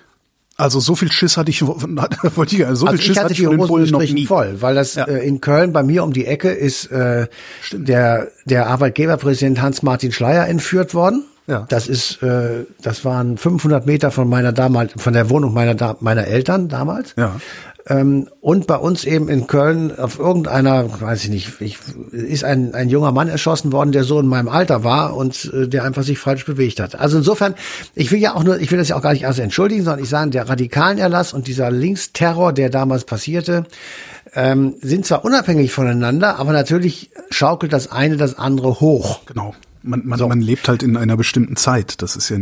Also 0.61 0.79
so 0.79 0.93
viel 0.95 1.11
Schiss 1.11 1.37
hatte 1.37 1.49
ich, 1.49 1.61
wollte 1.65 2.55
ich, 2.55 2.61
so 2.61 2.67
also 2.67 2.87
viel 2.87 3.01
Schiss 3.01 3.19
hatte 3.19 3.33
ich 3.33 3.39
die 3.39 3.47
Hosen 3.47 3.89
noch 3.89 3.99
nie. 4.01 4.27
voll, 4.27 4.57
weil 4.59 4.75
das 4.75 4.93
ja. 4.93 5.05
äh, 5.05 5.27
in 5.27 5.41
Köln 5.41 5.73
bei 5.73 5.81
mir 5.81 6.03
um 6.03 6.13
die 6.13 6.27
Ecke 6.27 6.49
ist 6.49 6.85
äh, 6.91 7.25
der 7.71 8.27
der 8.45 8.67
Arbeitgeberpräsident 8.67 9.59
Hans-Martin 9.59 10.11
Schleier 10.11 10.47
entführt 10.47 10.93
worden. 10.93 11.23
Ja. 11.47 11.65
Das 11.67 11.87
ist, 11.87 12.21
äh, 12.21 12.65
das 12.81 13.03
waren 13.03 13.37
500 13.37 13.87
Meter 13.87 14.11
von 14.11 14.29
meiner 14.29 14.53
damals, 14.53 14.93
von 14.95 15.13
der 15.13 15.31
Wohnung 15.31 15.51
meiner 15.53 15.97
meiner 15.99 16.27
Eltern 16.27 16.69
damals. 16.69 17.15
Ja. 17.17 17.41
Ähm, 17.87 18.27
und 18.41 18.67
bei 18.67 18.75
uns 18.75 19.05
eben 19.05 19.27
in 19.27 19.47
Köln 19.47 19.97
auf 19.97 20.19
irgendeiner, 20.19 21.01
weiß 21.01 21.23
ich 21.23 21.29
nicht, 21.29 21.61
ich, 21.61 21.77
ist 22.11 22.43
ein, 22.43 22.75
ein 22.75 22.89
junger 22.89 23.11
Mann 23.11 23.27
erschossen 23.27 23.71
worden, 23.71 23.91
der 23.91 24.03
so 24.03 24.19
in 24.19 24.27
meinem 24.27 24.49
Alter 24.49 24.83
war 24.83 25.15
und 25.15 25.51
äh, 25.53 25.67
der 25.67 25.83
einfach 25.83 26.03
sich 26.03 26.19
falsch 26.19 26.45
bewegt 26.45 26.79
hat. 26.79 26.99
Also 26.99 27.17
insofern, 27.17 27.55
ich 27.95 28.11
will 28.11 28.19
ja 28.19 28.35
auch 28.35 28.43
nur, 28.43 28.59
ich 28.59 28.71
will 28.71 28.77
das 28.77 28.89
ja 28.89 28.95
auch 28.95 29.01
gar 29.01 29.13
nicht 29.13 29.25
also 29.25 29.41
entschuldigen, 29.41 29.83
sondern 29.83 30.03
ich 30.03 30.09
sage, 30.09 30.29
der 30.29 30.47
radikalen 30.47 30.99
Erlass 30.99 31.33
und 31.33 31.47
dieser 31.47 31.71
Linksterror, 31.71 32.53
der 32.53 32.69
damals 32.69 33.05
passierte, 33.05 33.65
ähm, 34.33 34.75
sind 34.81 35.05
zwar 35.05 35.25
unabhängig 35.25 35.73
voneinander, 35.73 36.37
aber 36.39 36.51
natürlich 36.51 37.11
schaukelt 37.31 37.73
das 37.73 37.91
eine 37.91 38.17
das 38.17 38.37
andere 38.37 38.79
hoch. 38.79 39.21
Genau. 39.25 39.55
Man, 39.83 40.05
man, 40.05 40.19
so. 40.19 40.27
man 40.27 40.41
lebt 40.41 40.67
halt 40.67 40.83
in 40.83 40.97
einer 40.97 41.17
bestimmten 41.17 41.55
Zeit. 41.55 42.01
Das 42.01 42.15
ist 42.15 42.29
ja, 42.29 42.37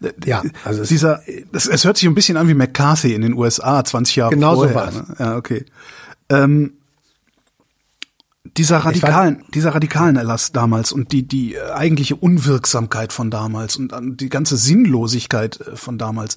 das, 0.00 0.14
ja, 0.24 0.42
also 0.64 0.84
dieser, 0.84 1.22
das, 1.52 1.66
es 1.66 1.84
hört 1.84 1.96
sich 1.96 2.08
ein 2.08 2.14
bisschen 2.14 2.36
an 2.36 2.48
wie 2.48 2.54
McCarthy 2.54 3.14
in 3.14 3.22
den 3.22 3.34
USA 3.34 3.84
20 3.84 4.16
Jahre 4.16 4.34
genau 4.34 4.56
vorher. 4.56 4.92
So 4.92 4.98
ne? 4.98 5.16
Ja, 5.18 5.36
okay. 5.36 5.64
Ähm, 6.28 6.74
dieser 8.56 8.78
radikalen, 8.78 9.44
dieser 9.52 9.74
radikalen 9.74 10.16
Erlass 10.16 10.52
damals 10.52 10.92
und 10.92 11.12
die 11.12 11.26
die 11.26 11.60
eigentliche 11.60 12.16
Unwirksamkeit 12.16 13.12
von 13.12 13.30
damals 13.30 13.76
und 13.76 13.92
die 14.20 14.28
ganze 14.28 14.56
Sinnlosigkeit 14.56 15.60
äh, 15.60 15.76
von 15.76 15.98
damals, 15.98 16.36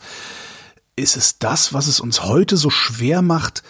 ist 0.95 1.15
es 1.15 1.37
das, 1.37 1.73
was 1.73 1.87
es 1.87 1.99
uns 1.99 2.23
heute 2.23 2.57
so 2.57 2.69
schwer 2.69 3.21
macht, 3.21 3.63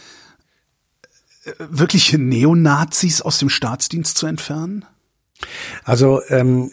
äh, 1.43 1.51
wirkliche 1.59 2.17
Neonazis 2.17 3.21
aus 3.21 3.39
dem 3.39 3.49
Staatsdienst 3.49 4.17
zu 4.17 4.27
entfernen? 4.27 4.85
Also 5.83 6.21
ähm, 6.29 6.71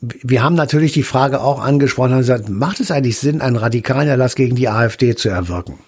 wir 0.00 0.42
haben 0.42 0.54
natürlich 0.54 0.92
die 0.92 1.04
Frage 1.04 1.40
auch 1.40 1.60
angesprochen 1.60 2.12
und 2.12 2.18
gesagt, 2.18 2.48
macht 2.48 2.80
es 2.80 2.90
eigentlich 2.90 3.18
Sinn, 3.18 3.40
einen 3.40 3.56
radikalen 3.56 4.08
Erlass 4.08 4.34
gegen 4.34 4.56
die 4.56 4.68
AfD 4.68 5.14
zu 5.14 5.28
erwirken? 5.28 5.78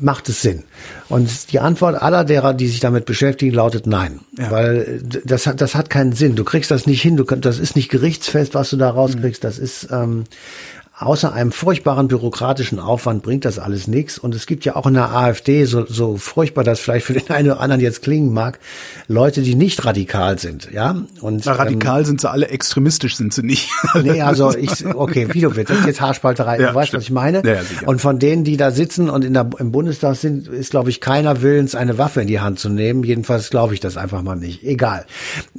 Macht 0.00 0.28
es 0.28 0.42
Sinn? 0.42 0.64
Und 1.08 1.52
die 1.52 1.58
Antwort 1.58 2.00
aller 2.00 2.24
derer, 2.24 2.54
die 2.54 2.68
sich 2.68 2.80
damit 2.80 3.04
beschäftigen, 3.04 3.54
lautet 3.54 3.86
nein. 3.86 4.20
Ja. 4.36 4.50
Weil 4.50 5.02
das 5.24 5.46
hat, 5.46 5.60
das 5.60 5.74
hat 5.74 5.90
keinen 5.90 6.12
Sinn. 6.12 6.36
Du 6.36 6.44
kriegst 6.44 6.70
das 6.70 6.86
nicht 6.86 7.02
hin. 7.02 7.16
Du, 7.16 7.24
das 7.24 7.58
ist 7.58 7.74
nicht 7.74 7.88
gerichtsfest, 7.88 8.54
was 8.54 8.70
du 8.70 8.76
da 8.76 8.90
rauskriegst. 8.90 9.42
Das 9.42 9.58
ist, 9.58 9.88
ähm, 9.90 10.24
außer 10.98 11.32
einem 11.32 11.52
furchtbaren 11.52 12.08
bürokratischen 12.08 12.80
Aufwand 12.80 13.22
bringt 13.22 13.44
das 13.44 13.58
alles 13.58 13.86
nichts. 13.86 14.18
Und 14.18 14.34
es 14.34 14.46
gibt 14.46 14.64
ja 14.64 14.74
auch 14.74 14.86
in 14.86 14.94
der 14.94 15.14
AfD, 15.14 15.64
so, 15.64 15.86
so 15.86 16.16
furchtbar 16.16 16.64
das 16.64 16.80
vielleicht 16.80 17.06
für 17.06 17.12
den 17.12 17.30
einen 17.30 17.50
oder 17.50 17.60
anderen 17.60 17.80
jetzt 17.80 18.02
klingen 18.02 18.32
mag, 18.32 18.58
Leute, 19.06 19.42
die 19.42 19.54
nicht 19.54 19.84
radikal 19.84 20.38
sind, 20.38 20.70
ja. 20.72 20.96
Und 21.20 21.46
Na, 21.46 21.52
radikal 21.52 22.00
ähm, 22.00 22.06
sind 22.06 22.20
sie 22.20 22.30
alle, 22.30 22.48
extremistisch 22.48 23.16
sind 23.16 23.32
sie 23.32 23.42
nicht. 23.42 23.70
nee, 24.02 24.20
also 24.22 24.54
ich, 24.56 24.84
okay, 24.86 25.28
wie 25.32 25.40
du 25.40 25.54
willst, 25.54 25.70
das 25.70 25.80
ist 25.80 25.86
jetzt 25.86 26.00
Haarspalterei, 26.00 26.58
ja, 26.60 26.70
du 26.70 26.74
weißt, 26.74 26.88
stimmt. 26.88 27.00
was 27.00 27.04
ich 27.04 27.12
meine. 27.12 27.42
Ja, 27.44 27.60
und 27.86 28.00
von 28.00 28.18
denen, 28.18 28.42
die 28.42 28.56
da 28.56 28.72
sitzen 28.72 29.08
und 29.08 29.24
in 29.24 29.34
der, 29.34 29.48
im 29.58 29.70
Bundestag 29.70 30.16
sind, 30.16 30.48
ist, 30.48 30.70
glaube 30.70 30.90
ich, 30.90 31.00
keiner 31.00 31.42
willens, 31.42 31.76
eine 31.76 31.98
Waffe 31.98 32.22
in 32.22 32.26
die 32.26 32.40
Hand 32.40 32.58
zu 32.58 32.68
nehmen. 32.68 33.04
Jedenfalls 33.04 33.50
glaube 33.50 33.74
ich 33.74 33.80
das 33.80 33.96
einfach 33.96 34.22
mal 34.22 34.36
nicht. 34.36 34.64
Egal. 34.64 35.06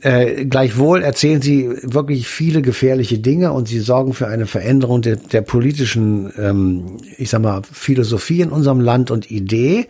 Äh, 0.02 0.46
gleichwohl 0.46 1.02
erzählen 1.02 1.42
sie 1.42 1.70
wirklich 1.84 2.28
viele 2.28 2.62
gefährliche 2.62 3.20
Dinge 3.20 3.54
und 3.54 3.70
sie 3.70 3.80
sorgen 3.80 4.14
für 4.14 4.28
eine 4.28 4.46
Veränderung 4.46 5.02
der 5.02 5.29
der 5.34 5.42
politischen, 5.42 6.32
ähm, 6.38 6.98
ich 7.18 7.30
sag 7.30 7.42
mal, 7.42 7.62
Philosophie 7.72 8.42
in 8.42 8.50
unserem 8.50 8.80
Land 8.80 9.12
und 9.12 9.30
Idee. 9.32 9.88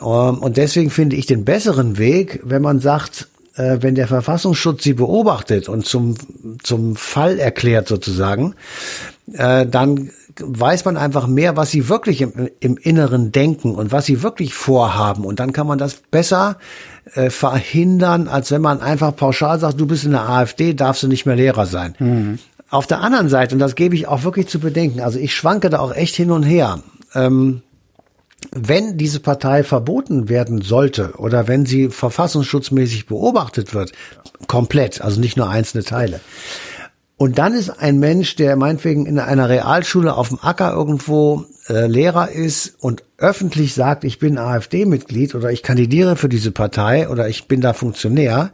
Ähm, 0.00 0.38
und 0.38 0.56
deswegen 0.56 0.90
finde 0.90 1.16
ich 1.16 1.26
den 1.26 1.44
besseren 1.44 1.98
Weg, 1.98 2.40
wenn 2.44 2.62
man 2.62 2.80
sagt, 2.80 3.28
äh, 3.56 3.78
wenn 3.80 3.94
der 3.94 4.08
Verfassungsschutz 4.08 4.82
sie 4.82 4.94
beobachtet 4.94 5.68
und 5.68 5.84
zum, 5.84 6.14
zum 6.62 6.96
Fall 6.96 7.38
erklärt 7.38 7.88
sozusagen, 7.88 8.54
äh, 9.32 9.66
dann 9.66 10.10
weiß 10.40 10.84
man 10.84 10.96
einfach 10.96 11.26
mehr, 11.26 11.56
was 11.56 11.70
sie 11.70 11.88
wirklich 11.88 12.20
im, 12.20 12.48
im 12.60 12.76
Inneren 12.76 13.32
denken 13.32 13.74
und 13.74 13.92
was 13.92 14.06
sie 14.06 14.22
wirklich 14.22 14.54
vorhaben. 14.54 15.24
Und 15.24 15.40
dann 15.40 15.52
kann 15.52 15.66
man 15.66 15.78
das 15.78 15.94
besser 16.10 16.58
äh, 17.14 17.30
verhindern, 17.30 18.28
als 18.28 18.50
wenn 18.50 18.62
man 18.62 18.80
einfach 18.80 19.14
pauschal 19.14 19.58
sagt, 19.58 19.80
du 19.80 19.86
bist 19.86 20.04
in 20.04 20.12
der 20.12 20.28
AfD, 20.28 20.74
darfst 20.74 21.02
du 21.02 21.08
nicht 21.08 21.26
mehr 21.26 21.36
Lehrer 21.36 21.66
sein. 21.66 21.94
Mhm. 21.98 22.38
Auf 22.70 22.86
der 22.86 23.00
anderen 23.00 23.28
Seite, 23.28 23.54
und 23.54 23.60
das 23.60 23.74
gebe 23.74 23.94
ich 23.94 24.08
auch 24.08 24.24
wirklich 24.24 24.48
zu 24.48 24.60
bedenken, 24.60 25.00
also 25.00 25.18
ich 25.18 25.34
schwanke 25.34 25.70
da 25.70 25.78
auch 25.78 25.94
echt 25.94 26.14
hin 26.14 26.30
und 26.30 26.42
her. 26.42 26.80
Ähm, 27.14 27.62
wenn 28.52 28.96
diese 28.96 29.20
Partei 29.20 29.64
verboten 29.64 30.28
werden 30.28 30.60
sollte 30.60 31.14
oder 31.16 31.48
wenn 31.48 31.66
sie 31.66 31.88
verfassungsschutzmäßig 31.88 33.06
beobachtet 33.06 33.74
wird, 33.74 33.92
komplett, 34.46 35.00
also 35.00 35.20
nicht 35.20 35.36
nur 35.36 35.48
einzelne 35.48 35.82
Teile. 35.82 36.20
Und 37.16 37.38
dann 37.38 37.54
ist 37.54 37.70
ein 37.70 37.98
Mensch, 37.98 38.36
der 38.36 38.54
meinetwegen 38.54 39.06
in 39.06 39.18
einer 39.18 39.48
Realschule 39.48 40.14
auf 40.14 40.28
dem 40.28 40.38
Acker 40.40 40.72
irgendwo 40.72 41.46
äh, 41.68 41.86
Lehrer 41.86 42.30
ist 42.30 42.76
und 42.78 43.02
öffentlich 43.16 43.74
sagt, 43.74 44.04
ich 44.04 44.20
bin 44.20 44.38
AfD-Mitglied 44.38 45.34
oder 45.34 45.50
ich 45.50 45.64
kandidiere 45.64 46.14
für 46.14 46.28
diese 46.28 46.52
Partei 46.52 47.08
oder 47.08 47.28
ich 47.28 47.48
bin 47.48 47.60
da 47.60 47.72
Funktionär, 47.72 48.52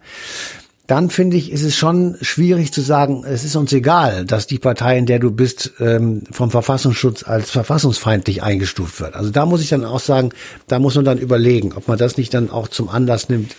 dann 0.87 1.09
finde 1.09 1.39
ich, 1.39 1.51
ist 1.51 1.63
es 1.63 1.77
schon 1.77 2.17
schwierig 2.21 2.73
zu 2.73 2.83
sagen, 2.83 3.25
es 3.25 3.43
ist 3.43 3.57
uns 3.57 3.73
egal, 3.73 4.27
dass 4.27 4.47
die 4.47 4.59
Partei, 4.59 4.99
in 4.99 5.07
der 5.07 5.19
du 5.19 5.31
bist, 5.31 5.73
ähm, 5.81 6.25
vom 6.31 6.51
Verfassungsschutz 6.51 7.23
als 7.23 7.51
verfassungsfeindlich 7.51 8.43
eingestuft 8.43 9.01
wird. 9.01 9.15
Also 9.15 9.31
da 9.31 9.47
muss 9.47 9.63
ich 9.63 9.71
dann 9.71 9.85
auch 9.85 10.01
sagen, 10.01 10.31
da 10.67 10.79
muss 10.79 10.95
man 10.95 11.07
dann 11.07 11.19
überlegen, 11.19 11.73
ob 11.73 11.89
man 11.89 11.97
das 11.97 12.19
nicht 12.19 12.35
dann 12.35 12.51
auch 12.51 12.69
zum 12.69 12.91
Anlass 12.91 13.31
nimmt, 13.31 13.57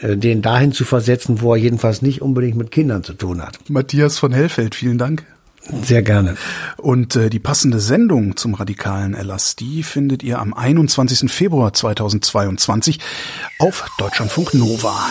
äh, 0.00 0.16
den 0.16 0.40
dahin 0.40 0.72
zu 0.72 0.86
versetzen, 0.86 1.42
wo 1.42 1.52
er 1.52 1.60
jedenfalls 1.60 2.00
nicht 2.00 2.22
unbedingt 2.22 2.56
mit 2.56 2.70
Kindern 2.70 3.04
zu 3.04 3.12
tun 3.12 3.42
hat. 3.42 3.58
Matthias 3.68 4.18
von 4.18 4.32
Hellfeld, 4.32 4.74
vielen 4.74 4.96
Dank. 4.96 5.26
Sehr 5.82 6.02
gerne. 6.02 6.36
Und 6.76 7.16
äh, 7.16 7.28
die 7.28 7.40
passende 7.40 7.80
Sendung 7.80 8.36
zum 8.36 8.54
radikalen 8.54 9.14
Erlass, 9.14 9.56
die 9.56 9.82
findet 9.82 10.22
ihr 10.22 10.38
am 10.38 10.54
21. 10.54 11.30
Februar 11.30 11.72
2022 11.72 13.00
auf 13.58 13.84
Deutschlandfunk 13.98 14.54
Nova. 14.54 15.10